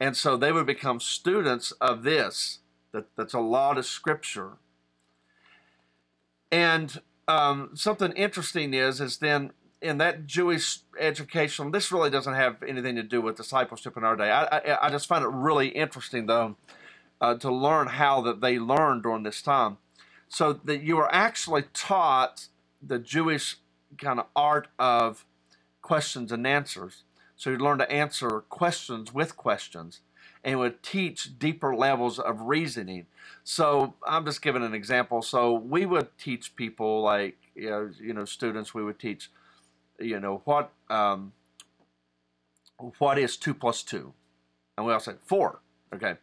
And 0.00 0.16
so 0.16 0.37
they 0.37 0.52
would 0.52 0.66
become 0.66 1.00
students 1.00 1.72
of 1.72 2.02
this. 2.02 2.61
That, 2.92 3.07
that's 3.16 3.35
a 3.35 3.40
lot 3.40 3.79
of 3.79 3.87
scripture. 3.87 4.52
And 6.50 7.00
um, 7.28 7.70
something 7.74 8.12
interesting 8.12 8.74
is, 8.74 9.00
is 9.00 9.18
then 9.18 9.52
in 9.82 9.98
that 9.98 10.26
Jewish 10.26 10.80
education, 10.98 11.70
this 11.70 11.92
really 11.92 12.11
doesn't 12.11 12.35
have 12.35 12.62
anything 12.62 12.96
to 12.96 13.02
do 13.02 13.20
with 13.20 13.37
discipleship 13.37 13.96
in 13.96 14.04
our 14.04 14.16
day. 14.16 14.30
I, 14.30 14.44
I, 14.44 14.87
I 14.87 14.90
just 14.90 15.06
find 15.06 15.24
it 15.24 15.28
really 15.28 15.68
interesting, 15.68 16.26
though, 16.26 16.56
uh, 17.20 17.35
to 17.37 17.52
learn 17.52 17.88
how 17.88 18.20
that 18.22 18.40
they 18.40 18.59
learned 18.59 19.02
during 19.02 19.22
this 19.22 19.42
time. 19.42 19.78
So 20.28 20.52
that 20.52 20.82
you 20.82 20.96
were 20.96 21.12
actually 21.14 21.64
taught 21.72 22.48
the 22.82 22.98
Jewish 22.98 23.56
kind 23.98 24.18
of 24.18 24.26
art 24.35 24.68
of 24.78 25.24
questions 25.82 26.32
and 26.32 26.46
answers. 26.46 27.04
So 27.37 27.50
you 27.50 27.59
learn 27.59 27.78
to 27.78 27.90
answer 27.90 28.40
questions 28.48 29.12
with 29.12 29.37
questions 29.37 30.00
and 30.46 30.61
would 30.61 30.80
teach 30.80 31.40
deeper 31.40 31.74
levels 31.74 32.20
of 32.20 32.42
reasoning. 32.42 33.06
So 33.42 33.94
I'm 34.06 34.24
just 34.24 34.40
giving 34.40 34.62
an 34.62 34.74
example. 34.74 35.20
So 35.20 35.52
we 35.52 35.85
would 35.85 36.16
teach 36.18 36.54
people 36.54 37.02
like 37.02 37.37
you 37.56 37.68
know, 37.68 37.90
you 38.00 38.14
know 38.14 38.24
students. 38.24 38.72
We 38.72 38.85
would 38.85 39.00
teach, 39.00 39.28
you 39.98 40.20
know, 40.20 40.42
what 40.44 40.70
um, 40.88 41.32
what 42.98 43.18
is 43.18 43.37
two 43.37 43.54
plus 43.54 43.82
two, 43.82 44.14
and 44.78 44.87
we 44.87 44.92
all 44.92 45.00
say 45.00 45.14
four. 45.24 45.61
Okay, 45.92 46.14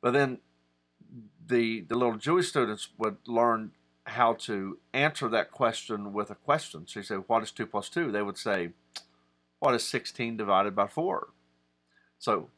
but 0.00 0.12
then 0.12 0.38
the 1.44 1.80
the 1.80 1.96
little 1.96 2.16
Jewish 2.16 2.48
students 2.48 2.88
would 2.98 3.16
learn 3.26 3.72
how 4.04 4.34
to 4.34 4.78
answer 4.94 5.28
that 5.28 5.50
question 5.50 6.12
with 6.12 6.30
a 6.30 6.36
question. 6.36 6.86
So 6.86 7.00
you 7.00 7.04
say, 7.04 7.16
"What 7.16 7.42
is 7.42 7.50
two 7.50 7.66
plus 7.66 7.88
two? 7.88 8.12
They 8.12 8.22
would 8.22 8.38
say, 8.38 8.70
"What 9.58 9.74
is 9.74 9.84
sixteen 9.84 10.36
divided 10.36 10.76
by 10.76 10.86
4? 10.86 11.28
So 12.18 12.50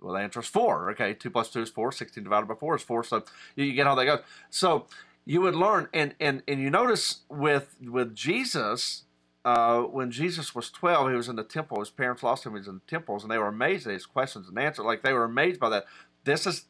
well, 0.00 0.14
the 0.14 0.20
answer 0.20 0.40
is 0.40 0.46
four. 0.46 0.90
Okay, 0.92 1.14
two 1.14 1.30
plus 1.30 1.50
two 1.50 1.62
is 1.62 1.70
four. 1.70 1.92
Sixteen 1.92 2.24
divided 2.24 2.46
by 2.46 2.54
four 2.54 2.76
is 2.76 2.82
four. 2.82 3.04
So 3.04 3.22
you 3.56 3.72
get 3.72 3.86
how 3.86 3.94
that 3.94 4.04
goes. 4.04 4.20
So 4.50 4.86
you 5.24 5.40
would 5.40 5.54
learn, 5.54 5.88
and 5.92 6.14
and 6.20 6.42
and 6.48 6.60
you 6.60 6.70
notice 6.70 7.20
with 7.28 7.76
with 7.80 8.14
Jesus, 8.14 9.04
uh, 9.44 9.82
when 9.82 10.10
Jesus 10.10 10.54
was 10.54 10.70
twelve, 10.70 11.10
he 11.10 11.16
was 11.16 11.28
in 11.28 11.36
the 11.36 11.44
temple. 11.44 11.80
His 11.80 11.90
parents 11.90 12.22
lost 12.22 12.46
him. 12.46 12.52
He 12.52 12.58
was 12.58 12.68
in 12.68 12.76
the 12.76 12.90
temples, 12.90 13.22
and 13.22 13.30
they 13.30 13.38
were 13.38 13.48
amazed 13.48 13.86
at 13.86 13.92
his 13.92 14.06
questions 14.06 14.48
and 14.48 14.58
answers. 14.58 14.84
Like 14.84 15.02
they 15.02 15.12
were 15.12 15.24
amazed 15.24 15.60
by 15.60 15.68
that. 15.70 15.84
This 16.24 16.46
is 16.46 16.64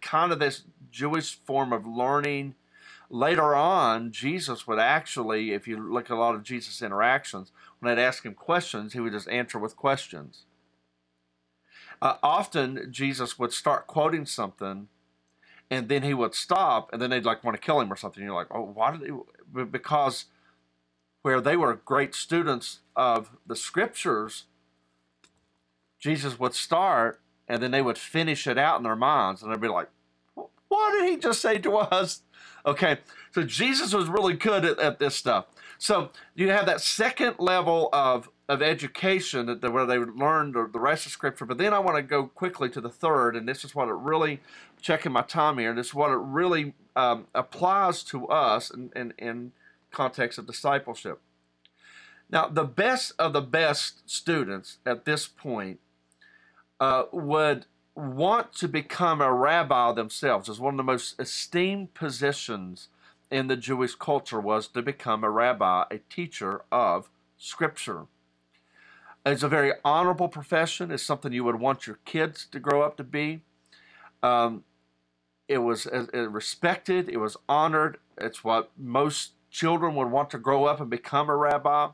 kind 0.00 0.32
of 0.32 0.38
this 0.38 0.62
Jewish 0.90 1.38
form 1.44 1.72
of 1.72 1.86
learning. 1.86 2.54
Later 3.08 3.54
on, 3.54 4.10
Jesus 4.10 4.66
would 4.66 4.80
actually, 4.80 5.52
if 5.52 5.68
you 5.68 5.76
look 5.76 6.06
at 6.06 6.16
a 6.16 6.20
lot 6.20 6.34
of 6.34 6.42
Jesus' 6.42 6.82
interactions, 6.82 7.52
when 7.78 7.94
they'd 7.94 8.02
ask 8.02 8.24
him 8.24 8.34
questions, 8.34 8.94
he 8.94 9.00
would 9.00 9.12
just 9.12 9.28
answer 9.28 9.60
with 9.60 9.76
questions. 9.76 10.44
Uh, 12.02 12.16
often 12.22 12.88
Jesus 12.90 13.38
would 13.38 13.52
start 13.52 13.86
quoting 13.86 14.26
something, 14.26 14.88
and 15.70 15.88
then 15.88 16.02
he 16.02 16.14
would 16.14 16.34
stop, 16.34 16.92
and 16.92 17.00
then 17.00 17.10
they'd 17.10 17.24
like 17.24 17.42
want 17.42 17.56
to 17.56 17.62
kill 17.64 17.80
him 17.80 17.92
or 17.92 17.96
something. 17.96 18.22
You're 18.22 18.34
like, 18.34 18.48
oh, 18.50 18.62
why 18.62 18.96
did 18.96 19.00
they? 19.00 19.64
Because 19.64 20.26
where 21.22 21.40
they 21.40 21.56
were 21.56 21.74
great 21.74 22.14
students 22.14 22.80
of 22.94 23.30
the 23.46 23.56
scriptures, 23.56 24.44
Jesus 25.98 26.38
would 26.38 26.54
start, 26.54 27.20
and 27.48 27.62
then 27.62 27.70
they 27.70 27.82
would 27.82 27.98
finish 27.98 28.46
it 28.46 28.58
out 28.58 28.76
in 28.76 28.84
their 28.84 28.96
minds, 28.96 29.42
and 29.42 29.52
they'd 29.52 29.60
be 29.60 29.68
like, 29.68 29.88
what 30.68 30.92
did 30.92 31.08
he 31.08 31.16
just 31.16 31.40
say 31.40 31.58
to 31.58 31.76
us? 31.76 32.22
Okay, 32.64 32.98
so 33.32 33.42
Jesus 33.42 33.92
was 33.92 34.08
really 34.08 34.34
good 34.34 34.64
at, 34.64 34.78
at 34.78 34.98
this 34.98 35.14
stuff. 35.14 35.46
So 35.78 36.10
you 36.34 36.50
have 36.50 36.66
that 36.66 36.80
second 36.80 37.36
level 37.38 37.88
of 37.92 38.28
of 38.48 38.62
education 38.62 39.46
that, 39.46 39.72
where 39.72 39.86
they 39.86 39.98
learned 39.98 40.54
the 40.54 40.80
rest 40.80 41.06
of 41.06 41.12
Scripture. 41.12 41.44
But 41.44 41.58
then 41.58 41.74
I 41.74 41.80
want 41.80 41.96
to 41.96 42.02
go 42.02 42.26
quickly 42.26 42.68
to 42.70 42.80
the 42.80 42.88
third, 42.88 43.34
and 43.34 43.48
this 43.48 43.64
is 43.64 43.74
what 43.74 43.88
it 43.88 43.94
really, 43.94 44.40
checking 44.80 45.12
my 45.12 45.22
time 45.22 45.58
here, 45.58 45.74
this 45.74 45.88
is 45.88 45.94
what 45.94 46.10
it 46.10 46.18
really 46.18 46.74
um, 46.94 47.26
applies 47.34 48.02
to 48.04 48.28
us 48.28 48.70
in, 48.70 48.92
in, 48.94 49.14
in 49.18 49.52
context 49.90 50.38
of 50.38 50.46
discipleship. 50.46 51.20
Now, 52.30 52.48
the 52.48 52.64
best 52.64 53.12
of 53.18 53.32
the 53.32 53.40
best 53.40 54.08
students 54.08 54.78
at 54.84 55.04
this 55.04 55.26
point 55.26 55.80
uh, 56.80 57.04
would 57.12 57.66
want 57.94 58.52
to 58.54 58.68
become 58.68 59.20
a 59.20 59.32
rabbi 59.32 59.92
themselves. 59.92 60.48
As 60.48 60.60
one 60.60 60.74
of 60.74 60.78
the 60.78 60.82
most 60.82 61.18
esteemed 61.18 61.94
positions 61.94 62.88
in 63.30 63.48
the 63.48 63.56
Jewish 63.56 63.94
culture 63.94 64.40
was 64.40 64.68
to 64.68 64.82
become 64.82 65.24
a 65.24 65.30
rabbi, 65.30 65.84
a 65.90 65.98
teacher 65.98 66.62
of 66.70 67.08
Scripture. 67.38 68.06
It's 69.26 69.42
a 69.42 69.48
very 69.48 69.72
honorable 69.84 70.28
profession. 70.28 70.92
It's 70.92 71.02
something 71.02 71.32
you 71.32 71.42
would 71.42 71.58
want 71.58 71.88
your 71.88 71.98
kids 72.04 72.46
to 72.52 72.60
grow 72.60 72.82
up 72.82 72.96
to 72.98 73.04
be. 73.04 73.40
Um, 74.22 74.62
it 75.48 75.58
was 75.58 75.86
respected. 76.12 77.08
It 77.08 77.16
was 77.16 77.36
honored. 77.48 77.98
It's 78.16 78.44
what 78.44 78.70
most 78.78 79.32
children 79.50 79.96
would 79.96 80.12
want 80.12 80.30
to 80.30 80.38
grow 80.38 80.66
up 80.66 80.80
and 80.80 80.88
become 80.88 81.28
a 81.28 81.36
rabbi. 81.36 81.88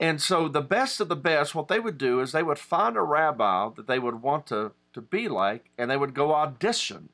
And 0.00 0.22
so 0.22 0.48
the 0.48 0.62
best 0.62 0.98
of 1.00 1.08
the 1.08 1.16
best, 1.16 1.54
what 1.54 1.68
they 1.68 1.80
would 1.80 1.98
do 1.98 2.20
is 2.20 2.32
they 2.32 2.42
would 2.42 2.58
find 2.58 2.96
a 2.96 3.02
rabbi 3.02 3.68
that 3.76 3.86
they 3.86 3.98
would 3.98 4.22
want 4.22 4.46
to, 4.46 4.72
to 4.94 5.02
be 5.02 5.28
like, 5.28 5.70
and 5.76 5.90
they 5.90 5.96
would 5.98 6.14
go 6.14 6.34
audition. 6.34 7.10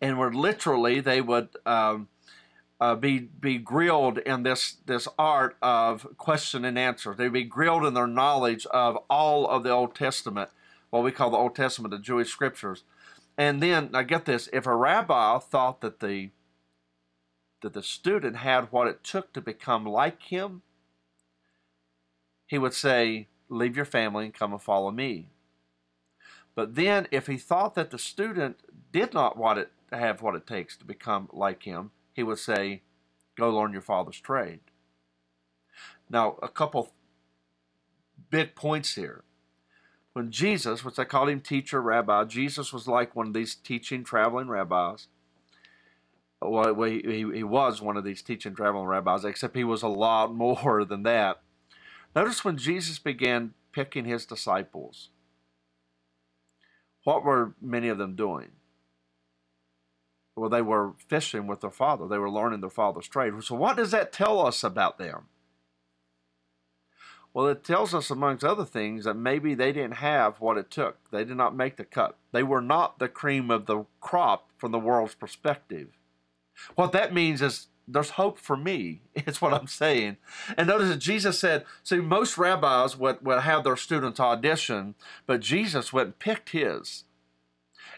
And 0.00 0.18
were 0.18 0.34
literally 0.34 0.98
they 0.98 1.20
would 1.20 1.50
um, 1.64 2.08
uh, 2.80 2.94
be 2.94 3.18
be 3.18 3.58
grilled 3.58 4.18
in 4.18 4.42
this 4.42 4.76
this 4.86 5.06
art 5.18 5.56
of 5.62 6.06
question 6.18 6.64
and 6.64 6.78
answer. 6.78 7.14
They'd 7.14 7.32
be 7.32 7.44
grilled 7.44 7.84
in 7.84 7.94
their 7.94 8.06
knowledge 8.06 8.66
of 8.66 8.98
all 9.08 9.48
of 9.48 9.62
the 9.62 9.70
Old 9.70 9.94
Testament, 9.94 10.50
what 10.90 11.04
we 11.04 11.12
call 11.12 11.30
the 11.30 11.36
Old 11.36 11.54
Testament, 11.54 11.92
the 11.92 11.98
Jewish 11.98 12.30
scriptures. 12.30 12.82
And 13.38 13.62
then 13.62 13.90
I 13.94 14.02
get 14.02 14.24
this: 14.24 14.48
if 14.52 14.66
a 14.66 14.74
rabbi 14.74 15.38
thought 15.38 15.80
that 15.80 16.00
the 16.00 16.30
that 17.62 17.72
the 17.72 17.82
student 17.82 18.36
had 18.36 18.70
what 18.70 18.88
it 18.88 19.02
took 19.02 19.32
to 19.32 19.40
become 19.40 19.86
like 19.86 20.22
him, 20.24 20.62
he 22.46 22.58
would 22.58 22.74
say, 22.74 23.28
"Leave 23.48 23.76
your 23.76 23.86
family 23.86 24.26
and 24.26 24.34
come 24.34 24.52
and 24.52 24.60
follow 24.60 24.90
me." 24.90 25.28
But 26.54 26.74
then, 26.74 27.08
if 27.10 27.26
he 27.26 27.36
thought 27.36 27.74
that 27.74 27.90
the 27.90 27.98
student 27.98 28.60
did 28.92 29.14
not 29.14 29.36
want 29.36 29.58
it 29.58 29.72
have 29.90 30.22
what 30.22 30.34
it 30.34 30.46
takes 30.46 30.76
to 30.76 30.84
become 30.84 31.28
like 31.32 31.62
him, 31.62 31.90
he 32.14 32.22
would 32.22 32.38
say, 32.38 32.82
Go 33.36 33.50
learn 33.50 33.72
your 33.72 33.82
father's 33.82 34.20
trade. 34.20 34.60
Now, 36.08 36.36
a 36.40 36.48
couple 36.48 36.92
big 38.30 38.54
points 38.54 38.94
here. 38.94 39.24
When 40.12 40.30
Jesus, 40.30 40.84
which 40.84 40.98
I 40.98 41.04
called 41.04 41.28
him 41.28 41.40
teacher, 41.40 41.82
rabbi, 41.82 42.24
Jesus 42.24 42.72
was 42.72 42.86
like 42.86 43.16
one 43.16 43.26
of 43.26 43.32
these 43.34 43.56
teaching, 43.56 44.04
traveling 44.04 44.46
rabbis. 44.46 45.08
Well, 46.40 46.72
he, 46.84 47.26
he 47.34 47.42
was 47.42 47.82
one 47.82 47.96
of 47.96 48.04
these 48.04 48.22
teaching, 48.22 48.54
traveling 48.54 48.86
rabbis, 48.86 49.24
except 49.24 49.56
he 49.56 49.64
was 49.64 49.82
a 49.82 49.88
lot 49.88 50.32
more 50.34 50.84
than 50.84 51.02
that. 51.02 51.42
Notice 52.14 52.44
when 52.44 52.56
Jesus 52.56 53.00
began 53.00 53.54
picking 53.72 54.04
his 54.04 54.24
disciples, 54.24 55.08
what 57.02 57.24
were 57.24 57.54
many 57.60 57.88
of 57.88 57.98
them 57.98 58.14
doing? 58.14 58.50
Well, 60.36 60.50
they 60.50 60.62
were 60.62 60.94
fishing 61.08 61.46
with 61.46 61.60
their 61.60 61.70
father. 61.70 62.08
They 62.08 62.18
were 62.18 62.30
learning 62.30 62.60
their 62.60 62.70
father's 62.70 63.08
trade. 63.08 63.32
So, 63.42 63.54
what 63.54 63.76
does 63.76 63.92
that 63.92 64.12
tell 64.12 64.44
us 64.44 64.64
about 64.64 64.98
them? 64.98 65.28
Well, 67.32 67.48
it 67.48 67.64
tells 67.64 67.94
us, 67.94 68.10
amongst 68.10 68.44
other 68.44 68.64
things, 68.64 69.04
that 69.04 69.14
maybe 69.14 69.54
they 69.54 69.72
didn't 69.72 69.94
have 69.94 70.40
what 70.40 70.56
it 70.56 70.70
took. 70.70 70.98
They 71.10 71.24
did 71.24 71.36
not 71.36 71.56
make 71.56 71.76
the 71.76 71.84
cut. 71.84 72.16
They 72.30 72.44
were 72.44 72.60
not 72.60 73.00
the 73.00 73.08
cream 73.08 73.50
of 73.50 73.66
the 73.66 73.86
crop 74.00 74.50
from 74.56 74.70
the 74.70 74.78
world's 74.78 75.16
perspective. 75.16 75.88
What 76.76 76.92
that 76.92 77.12
means 77.12 77.42
is 77.42 77.66
there's 77.88 78.10
hope 78.10 78.38
for 78.38 78.56
me. 78.56 79.02
It's 79.14 79.40
what 79.40 79.54
I'm 79.54 79.66
saying. 79.66 80.16
And 80.56 80.68
notice 80.68 80.88
that 80.88 80.98
Jesus 80.98 81.38
said, 81.38 81.64
see, 81.82 81.96
most 81.96 82.38
rabbis 82.38 82.96
would, 82.96 83.24
would 83.24 83.40
have 83.40 83.64
their 83.64 83.76
students 83.76 84.20
audition, 84.20 84.94
but 85.26 85.40
Jesus 85.40 85.92
went 85.92 86.06
and 86.06 86.18
picked 86.18 86.50
his. 86.50 87.04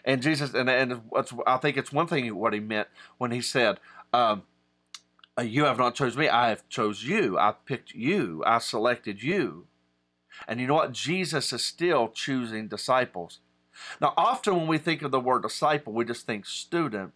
And 0.05 0.21
Jesus, 0.21 0.53
and, 0.53 0.69
and 0.69 1.01
I 1.45 1.57
think 1.57 1.77
it's 1.77 1.91
one 1.91 2.07
thing 2.07 2.33
what 2.35 2.53
he 2.53 2.59
meant 2.59 2.87
when 3.17 3.31
he 3.31 3.41
said, 3.41 3.79
um, 4.13 4.43
uh, 5.37 5.43
you 5.43 5.65
have 5.65 5.77
not 5.77 5.95
chosen 5.95 6.19
me, 6.19 6.29
I 6.29 6.49
have 6.49 6.67
chose 6.69 7.03
you. 7.03 7.37
I 7.37 7.53
picked 7.65 7.93
you. 7.93 8.43
I 8.45 8.57
selected 8.57 9.21
you. 9.21 9.67
And 10.47 10.59
you 10.59 10.67
know 10.67 10.75
what? 10.75 10.91
Jesus 10.91 11.53
is 11.53 11.63
still 11.63 12.09
choosing 12.09 12.67
disciples. 12.67 13.39
Now, 14.01 14.13
often 14.17 14.55
when 14.55 14.67
we 14.67 14.77
think 14.77 15.01
of 15.01 15.11
the 15.11 15.19
word 15.19 15.43
disciple, 15.43 15.93
we 15.93 16.05
just 16.05 16.25
think 16.25 16.45
student. 16.45 17.13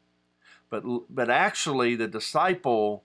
But, 0.69 0.83
but 1.09 1.29
actually, 1.29 1.95
the 1.95 2.07
disciple, 2.07 3.03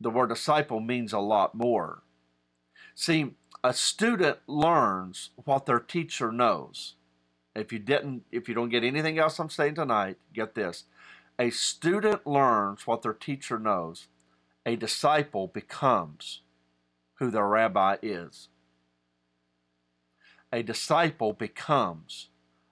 the 0.00 0.10
word 0.10 0.28
disciple 0.28 0.80
means 0.80 1.12
a 1.12 1.18
lot 1.18 1.54
more. 1.54 2.02
See, 2.94 3.34
a 3.62 3.72
student 3.72 4.38
learns 4.46 5.30
what 5.36 5.66
their 5.66 5.80
teacher 5.80 6.32
knows. 6.32 6.94
If 7.56 7.72
you 7.72 7.80
didn't, 7.80 8.24
if 8.32 8.48
you 8.48 8.54
don't 8.54 8.70
get 8.70 8.84
anything 8.84 9.18
else 9.18 9.38
I'm 9.40 9.50
saying 9.50 9.76
tonight, 9.76 10.18
get 10.34 10.54
this. 10.54 10.84
A 11.38 11.50
student 11.50 12.26
learns 12.26 12.86
what 12.86 13.02
their 13.02 13.14
teacher 13.14 13.58
knows. 13.58 14.08
A 14.66 14.76
disciple 14.76 15.48
becomes 15.48 16.42
who 17.18 17.30
their 17.30 17.48
rabbi 17.48 17.96
is. 18.02 18.48
a 20.52 20.62
disciple 20.62 21.32
becomes 21.32 22.28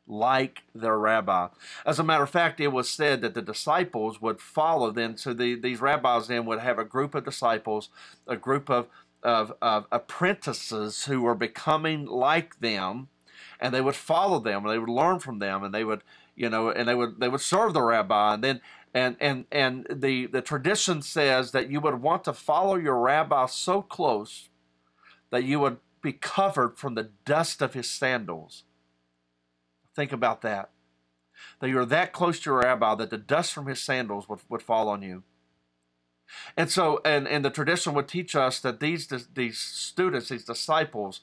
like 0.08 0.62
their 0.74 0.98
rabbi. 0.98 1.48
As 1.84 1.98
a 1.98 2.04
matter 2.04 2.22
of 2.22 2.30
fact, 2.30 2.60
it 2.60 2.68
was 2.68 2.88
said 2.88 3.20
that 3.22 3.34
the 3.34 3.42
disciples 3.42 4.22
would 4.22 4.40
follow 4.40 4.90
them. 4.92 5.16
So 5.16 5.34
the, 5.34 5.56
these 5.56 5.80
rabbis 5.80 6.28
then 6.28 6.46
would 6.46 6.60
have 6.60 6.78
a 6.78 6.84
group 6.84 7.14
of 7.14 7.24
disciples, 7.24 7.88
a 8.26 8.36
group 8.36 8.70
of, 8.70 8.86
of, 9.22 9.52
of 9.60 9.86
apprentices 9.90 11.06
who 11.06 11.22
were 11.22 11.34
becoming 11.34 12.06
like 12.06 12.60
them, 12.60 13.08
and 13.62 13.72
they 13.72 13.80
would 13.80 13.96
follow 13.96 14.38
them, 14.38 14.64
and 14.64 14.74
they 14.74 14.78
would 14.78 14.90
learn 14.90 15.20
from 15.20 15.38
them, 15.38 15.62
and 15.62 15.72
they 15.72 15.84
would, 15.84 16.02
you 16.36 16.50
know, 16.50 16.70
and 16.70 16.86
they 16.86 16.94
would 16.94 17.18
they 17.20 17.28
would 17.28 17.40
serve 17.40 17.72
the 17.72 17.82
rabbi, 17.82 18.34
and 18.34 18.44
then 18.44 18.60
and 18.92 19.16
and 19.20 19.46
and 19.50 19.86
the 19.90 20.26
the 20.26 20.42
tradition 20.42 21.00
says 21.00 21.52
that 21.52 21.70
you 21.70 21.80
would 21.80 22.02
want 22.02 22.24
to 22.24 22.34
follow 22.34 22.76
your 22.76 22.98
rabbi 23.00 23.46
so 23.46 23.80
close 23.80 24.50
that 25.30 25.44
you 25.44 25.58
would 25.60 25.78
be 26.02 26.12
covered 26.12 26.76
from 26.76 26.94
the 26.94 27.10
dust 27.24 27.62
of 27.62 27.72
his 27.72 27.88
sandals 27.88 28.64
Think 29.94 30.12
about 30.12 30.42
that. 30.42 30.70
That 31.60 31.68
you're 31.68 31.86
that 31.86 32.12
close 32.12 32.40
to 32.40 32.50
your 32.50 32.60
rabbi 32.60 32.94
that 32.96 33.10
the 33.10 33.18
dust 33.18 33.52
from 33.52 33.66
his 33.66 33.80
sandals 33.80 34.28
would, 34.28 34.40
would 34.48 34.62
fall 34.62 34.88
on 34.88 35.02
you. 35.02 35.22
And 36.56 36.70
so, 36.70 37.00
and, 37.04 37.28
and 37.28 37.44
the 37.44 37.50
tradition 37.50 37.92
would 37.94 38.08
teach 38.08 38.34
us 38.34 38.58
that 38.60 38.80
these, 38.80 39.08
these 39.34 39.58
students, 39.58 40.30
these 40.30 40.44
disciples, 40.44 41.20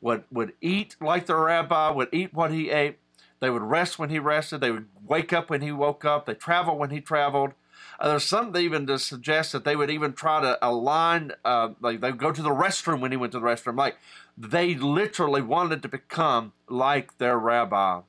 would, 0.00 0.24
would 0.30 0.52
eat 0.60 0.96
like 1.00 1.26
their 1.26 1.40
rabbi, 1.40 1.90
would 1.90 2.08
eat 2.12 2.34
what 2.34 2.52
he 2.52 2.70
ate. 2.70 2.98
They 3.40 3.50
would 3.50 3.62
rest 3.62 3.98
when 3.98 4.10
he 4.10 4.18
rested. 4.18 4.60
They 4.60 4.70
would 4.70 4.88
wake 5.06 5.32
up 5.32 5.50
when 5.50 5.60
he 5.60 5.72
woke 5.72 6.04
up. 6.04 6.26
They 6.26 6.34
travel 6.34 6.76
when 6.76 6.90
he 6.90 7.00
traveled. 7.00 7.52
Uh, 8.00 8.08
there's 8.08 8.24
some 8.24 8.56
even 8.56 8.86
to 8.86 8.98
suggest 8.98 9.52
that 9.52 9.64
they 9.64 9.76
would 9.76 9.90
even 9.90 10.12
try 10.12 10.40
to 10.40 10.58
align, 10.62 11.32
uh, 11.44 11.70
like 11.80 12.00
they 12.00 12.10
would 12.10 12.20
go 12.20 12.32
to 12.32 12.42
the 12.42 12.50
restroom 12.50 13.00
when 13.00 13.10
he 13.10 13.16
went 13.16 13.32
to 13.32 13.40
the 13.40 13.46
restroom. 13.46 13.76
Like 13.76 13.96
they 14.36 14.74
literally 14.74 15.42
wanted 15.42 15.82
to 15.82 15.88
become 15.88 16.52
like 16.68 17.18
their 17.18 17.38
rabbi. 17.38 18.00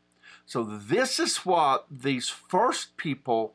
So, 0.45 0.63
this 0.63 1.19
is 1.19 1.37
what 1.37 1.85
these 1.91 2.27
first 2.29 2.97
people 2.97 3.53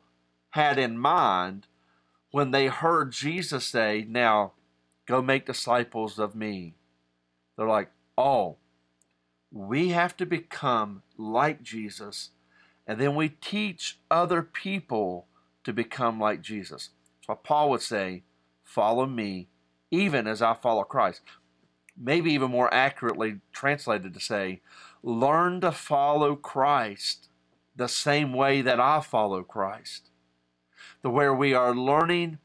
had 0.51 0.77
in 0.79 0.97
mind 0.97 1.67
when 2.31 2.51
they 2.51 2.67
heard 2.67 3.11
Jesus 3.11 3.65
say, 3.65 4.05
Now 4.07 4.53
go 5.05 5.21
make 5.21 5.45
disciples 5.45 6.17
of 6.19 6.35
me. 6.35 6.75
They're 7.57 7.67
like, 7.67 7.91
Oh, 8.17 8.57
we 9.51 9.89
have 9.89 10.17
to 10.17 10.25
become 10.25 11.03
like 11.17 11.63
Jesus, 11.63 12.31
and 12.87 12.99
then 12.99 13.15
we 13.15 13.29
teach 13.29 13.99
other 14.11 14.41
people 14.41 15.27
to 15.63 15.73
become 15.73 16.19
like 16.19 16.41
Jesus. 16.41 16.89
That's 17.17 17.27
what 17.27 17.43
Paul 17.43 17.69
would 17.71 17.81
say, 17.81 18.23
Follow 18.63 19.05
me, 19.05 19.47
even 19.91 20.27
as 20.27 20.41
I 20.41 20.53
follow 20.53 20.83
Christ. 20.83 21.21
Maybe 21.97 22.33
even 22.33 22.51
more 22.51 22.73
accurately 22.73 23.39
translated 23.53 24.13
to 24.13 24.19
say, 24.19 24.61
learn 25.01 25.61
to 25.61 25.71
follow 25.71 26.35
Christ 26.35 27.29
the 27.75 27.87
same 27.87 28.33
way 28.33 28.61
that 28.61 28.79
I 28.79 28.99
follow 29.01 29.43
Christ. 29.43 30.09
The 31.03 31.09
where 31.09 31.33
we 31.33 31.53
are 31.53 31.75
learning, 31.75 32.39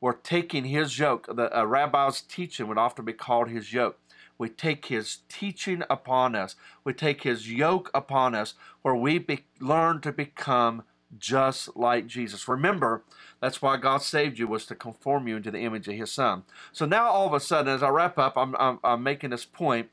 we're 0.00 0.12
taking 0.12 0.64
his 0.64 0.98
yoke. 0.98 1.34
The 1.34 1.56
a 1.58 1.66
rabbi's 1.66 2.20
teaching 2.20 2.66
would 2.68 2.78
often 2.78 3.04
be 3.04 3.12
called 3.12 3.48
his 3.48 3.72
yoke. 3.72 3.98
We 4.40 4.48
take 4.48 4.86
his 4.86 5.18
teaching 5.28 5.82
upon 5.90 6.34
us. 6.34 6.56
We 6.82 6.94
take 6.94 7.24
his 7.24 7.52
yoke 7.52 7.90
upon 7.92 8.34
us, 8.34 8.54
where 8.80 8.96
we 8.96 9.18
be, 9.18 9.44
learn 9.60 10.00
to 10.00 10.12
become 10.12 10.84
just 11.18 11.76
like 11.76 12.06
Jesus. 12.06 12.48
Remember, 12.48 13.02
that's 13.42 13.60
why 13.60 13.76
God 13.76 14.00
saved 14.00 14.38
you 14.38 14.48
was 14.48 14.64
to 14.64 14.74
conform 14.74 15.28
you 15.28 15.36
into 15.36 15.50
the 15.50 15.60
image 15.60 15.88
of 15.88 15.94
His 15.94 16.10
Son. 16.10 16.44
So 16.72 16.86
now, 16.86 17.10
all 17.10 17.26
of 17.26 17.34
a 17.34 17.40
sudden, 17.40 17.74
as 17.74 17.82
I 17.82 17.90
wrap 17.90 18.16
up, 18.16 18.38
I'm, 18.38 18.56
I'm, 18.56 18.78
I'm 18.82 19.02
making 19.02 19.28
this 19.28 19.44
point 19.44 19.90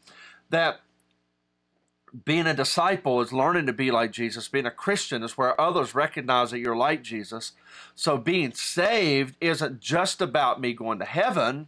that 0.50 0.80
being 2.24 2.48
a 2.48 2.54
disciple 2.54 3.20
is 3.20 3.34
learning 3.34 3.66
to 3.66 3.74
be 3.74 3.92
like 3.92 4.14
Jesus. 4.14 4.48
Being 4.48 4.66
a 4.66 4.72
Christian 4.72 5.24
is 5.24 5.38
where 5.38 5.60
others 5.60 5.94
recognize 5.94 6.52
that 6.52 6.60
you're 6.60 6.74
like 6.74 7.04
Jesus. 7.04 7.52
So 7.96 8.18
being 8.18 8.54
saved 8.54 9.36
isn't 9.42 9.82
just 9.82 10.22
about 10.22 10.62
me 10.62 10.74
going 10.74 11.00
to 11.00 11.06
heaven, 11.06 11.68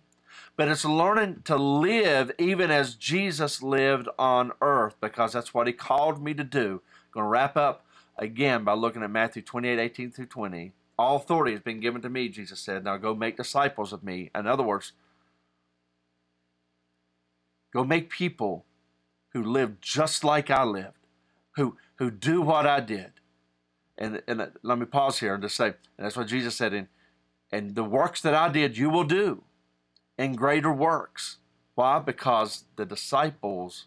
but 0.60 0.68
it's 0.68 0.84
learning 0.84 1.42
to 1.46 1.56
live 1.56 2.34
even 2.38 2.70
as 2.70 2.96
Jesus 2.96 3.64
lived 3.64 4.10
on 4.20 4.52
earth 4.62 4.98
because 5.00 5.32
that's 5.32 5.54
what 5.54 5.68
he 5.68 5.72
called 5.72 6.22
me 6.22 6.34
to 6.34 6.44
do. 6.44 6.82
I'm 6.84 7.12
going 7.14 7.24
to 7.24 7.30
wrap 7.30 7.56
up 7.56 7.86
again 8.18 8.66
by 8.66 8.74
looking 8.74 9.02
at 9.02 9.10
Matthew 9.10 9.42
28 9.42 9.80
18 9.80 10.12
through 10.12 10.26
20. 10.26 10.74
All 10.98 11.16
authority 11.16 11.54
has 11.54 11.62
been 11.62 11.80
given 11.80 12.02
to 12.02 12.10
me, 12.10 12.28
Jesus 12.28 12.60
said. 12.60 12.84
Now 12.84 12.98
go 12.98 13.16
make 13.16 13.38
disciples 13.38 13.94
of 13.94 14.04
me. 14.04 14.32
In 14.36 14.48
other 14.48 14.64
words, 14.64 14.92
go 17.74 17.86
make 17.86 18.10
people 18.10 18.66
who 19.30 19.42
live 19.42 19.80
just 19.80 20.26
like 20.26 20.50
I 20.50 20.66
lived, 20.66 21.08
who, 21.56 21.78
who 22.00 22.12
do 22.12 22.42
what 22.42 22.68
I 22.68 22.82
did. 22.82 23.14
And, 23.98 24.22
and 24.28 24.52
let 24.62 24.78
me 24.78 24.86
pause 24.86 25.20
here 25.20 25.36
and 25.36 25.42
just 25.42 25.56
say, 25.56 25.68
and 25.68 25.76
that's 26.00 26.18
what 26.18 26.28
Jesus 26.28 26.58
said, 26.58 26.74
in, 26.74 26.90
and 27.50 27.76
the 27.76 27.84
works 27.86 28.20
that 28.20 28.34
I 28.34 28.50
did, 28.50 28.78
you 28.78 28.90
will 28.90 29.06
do, 29.06 29.46
and 30.20 30.38
greater 30.38 30.72
works. 30.72 31.38
Why? 31.74 31.98
Because 31.98 32.66
the 32.76 32.86
disciples 32.86 33.86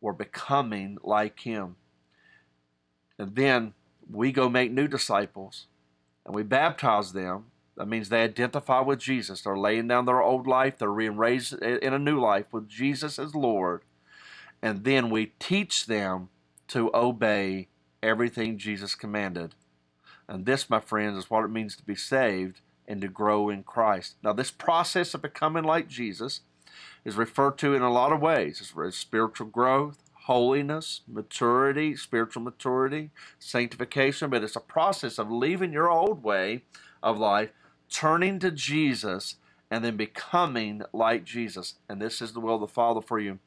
were 0.00 0.12
becoming 0.12 0.98
like 1.02 1.40
him. 1.40 1.74
And 3.18 3.34
then 3.34 3.74
we 4.08 4.30
go 4.30 4.48
make 4.48 4.70
new 4.70 4.86
disciples 4.86 5.66
and 6.24 6.34
we 6.34 6.44
baptize 6.44 7.12
them. 7.12 7.46
That 7.76 7.88
means 7.88 8.08
they 8.08 8.22
identify 8.22 8.80
with 8.80 9.00
Jesus. 9.00 9.42
They're 9.42 9.56
laying 9.56 9.88
down 9.88 10.04
their 10.04 10.22
old 10.22 10.46
life, 10.46 10.78
they're 10.78 10.92
being 10.92 11.16
raised 11.16 11.54
in 11.54 11.92
a 11.92 11.98
new 11.98 12.20
life 12.20 12.46
with 12.52 12.68
Jesus 12.68 13.18
as 13.18 13.34
Lord 13.34 13.82
and 14.62 14.84
then 14.84 15.10
we 15.10 15.32
teach 15.40 15.86
them 15.86 16.28
to 16.68 16.90
obey 16.94 17.68
everything 18.02 18.56
Jesus 18.56 18.94
commanded. 18.94 19.56
And 20.28 20.46
this, 20.46 20.70
my 20.70 20.78
friends, 20.78 21.18
is 21.18 21.28
what 21.28 21.44
it 21.44 21.50
means 21.50 21.76
to 21.76 21.82
be 21.82 21.96
saved 21.96 22.60
and 22.86 23.00
to 23.00 23.08
grow 23.08 23.48
in 23.48 23.62
Christ. 23.62 24.16
Now, 24.22 24.32
this 24.32 24.50
process 24.50 25.14
of 25.14 25.22
becoming 25.22 25.64
like 25.64 25.88
Jesus 25.88 26.40
is 27.04 27.16
referred 27.16 27.58
to 27.58 27.74
in 27.74 27.82
a 27.82 27.92
lot 27.92 28.12
of 28.12 28.20
ways. 28.20 28.60
as 28.60 28.96
spiritual 28.96 29.46
growth, 29.46 29.98
holiness, 30.24 31.00
maturity, 31.08 31.96
spiritual 31.96 32.42
maturity, 32.42 33.10
sanctification, 33.38 34.30
but 34.30 34.42
it's 34.42 34.56
a 34.56 34.60
process 34.60 35.18
of 35.18 35.30
leaving 35.30 35.72
your 35.72 35.90
old 35.90 36.22
way 36.22 36.62
of 37.02 37.18
life, 37.18 37.50
turning 37.90 38.38
to 38.38 38.50
Jesus, 38.50 39.36
and 39.70 39.84
then 39.84 39.96
becoming 39.96 40.82
like 40.92 41.24
Jesus. 41.24 41.74
And 41.88 42.00
this 42.00 42.22
is 42.22 42.32
the 42.32 42.40
will 42.40 42.56
of 42.56 42.60
the 42.60 42.68
Father 42.68 43.00
for 43.00 43.18
you. 43.18 43.38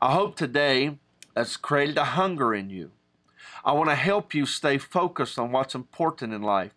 I 0.00 0.12
hope 0.12 0.36
today 0.36 0.98
has 1.36 1.56
created 1.56 1.98
a 1.98 2.04
hunger 2.04 2.54
in 2.54 2.70
you. 2.70 2.92
I 3.64 3.72
want 3.72 3.90
to 3.90 3.94
help 3.94 4.34
you 4.34 4.46
stay 4.46 4.78
focused 4.78 5.38
on 5.38 5.52
what's 5.52 5.74
important 5.74 6.32
in 6.32 6.42
life 6.42 6.72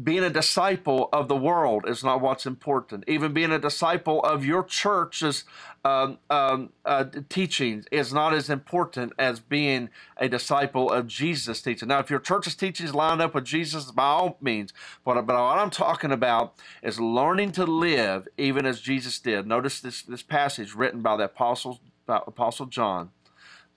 being 0.00 0.24
a 0.24 0.30
disciple 0.30 1.10
of 1.12 1.28
the 1.28 1.36
world 1.36 1.84
is 1.86 2.02
not 2.02 2.20
what's 2.20 2.46
important. 2.46 3.04
Even 3.06 3.32
being 3.32 3.52
a 3.52 3.58
disciple 3.58 4.22
of 4.22 4.44
your 4.44 4.64
church's 4.64 5.44
um, 5.84 6.18
um, 6.30 6.70
uh, 6.84 7.04
teachings 7.28 7.84
is 7.92 8.12
not 8.12 8.32
as 8.32 8.48
important 8.48 9.12
as 9.18 9.40
being 9.40 9.90
a 10.16 10.28
disciple 10.28 10.90
of 10.90 11.08
Jesus' 11.08 11.60
teaching. 11.60 11.88
Now, 11.88 11.98
if 11.98 12.08
your 12.08 12.20
church's 12.20 12.54
teachings 12.54 12.94
line 12.94 13.20
up 13.20 13.34
with 13.34 13.44
Jesus, 13.44 13.90
by 13.90 14.04
all 14.04 14.38
means. 14.40 14.72
But, 15.04 15.20
but 15.26 15.36
what 15.36 15.58
I'm 15.58 15.70
talking 15.70 16.10
about 16.10 16.54
is 16.82 16.98
learning 16.98 17.52
to 17.52 17.66
live 17.66 18.28
even 18.38 18.64
as 18.64 18.80
Jesus 18.80 19.18
did. 19.18 19.46
Notice 19.46 19.80
this, 19.80 20.02
this 20.02 20.22
passage 20.22 20.74
written 20.74 21.02
by 21.02 21.18
the 21.18 21.24
Apostle, 21.24 21.80
by 22.06 22.22
Apostle 22.26 22.66
John 22.66 23.10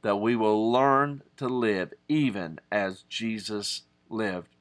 that 0.01 0.17
we 0.17 0.35
will 0.35 0.71
learn 0.71 1.23
to 1.35 1.47
live 1.49 1.91
even 2.07 2.59
as 2.71 3.03
Jesus 3.09 3.81
lived. 4.07 4.54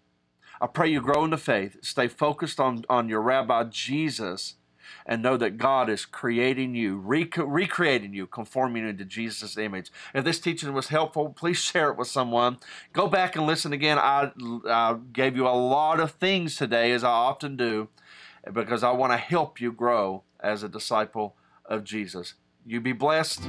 I 0.61 0.67
pray 0.67 0.91
you 0.91 1.01
grow 1.01 1.25
in 1.25 1.31
the 1.31 1.39
faith, 1.39 1.77
stay 1.83 2.09
focused 2.09 2.61
on, 2.61 2.85
on 2.89 3.09
your 3.09 3.21
Rabbi 3.21 3.65
Jesus, 3.65 4.55
and 5.07 5.23
know 5.23 5.37
that 5.37 5.59
God 5.59 5.91
is 5.91 6.07
creating 6.07 6.75
you, 6.75 6.97
rec- 6.99 7.37
recreating 7.37 8.15
you, 8.15 8.27
conforming 8.27 8.85
you 8.85 8.89
into 8.91 9.05
Jesus' 9.05 9.59
image. 9.59 9.91
If 10.15 10.25
this 10.25 10.41
teaching 10.41 10.73
was 10.73 10.89
helpful, 10.89 11.31
please 11.31 11.59
share 11.59 11.91
it 11.91 11.99
with 11.99 12.09
someone. 12.09 12.59
Go 12.93 13.07
back 13.09 13.37
and 13.37 13.47
listen 13.47 13.73
again. 13.73 13.99
I, 13.99 14.33
I 14.67 14.97
gave 15.13 15.37
you 15.37 15.47
a 15.47 15.51
lot 15.51 16.01
of 16.01 16.13
things 16.13 16.57
today, 16.57 16.93
as 16.93 17.05
I 17.05 17.11
often 17.11 17.57
do, 17.57 17.89
because 18.53 18.83
I 18.83 18.93
want 18.93 19.13
to 19.13 19.19
help 19.19 19.61
you 19.61 19.73
grow 19.73 20.23
as 20.41 20.63
a 20.63 20.69
disciple 20.69 21.37
of 21.65 21.85
Jesus. 21.85 22.35
You 22.67 22.81
be 22.81 22.93
blessed. 22.93 23.43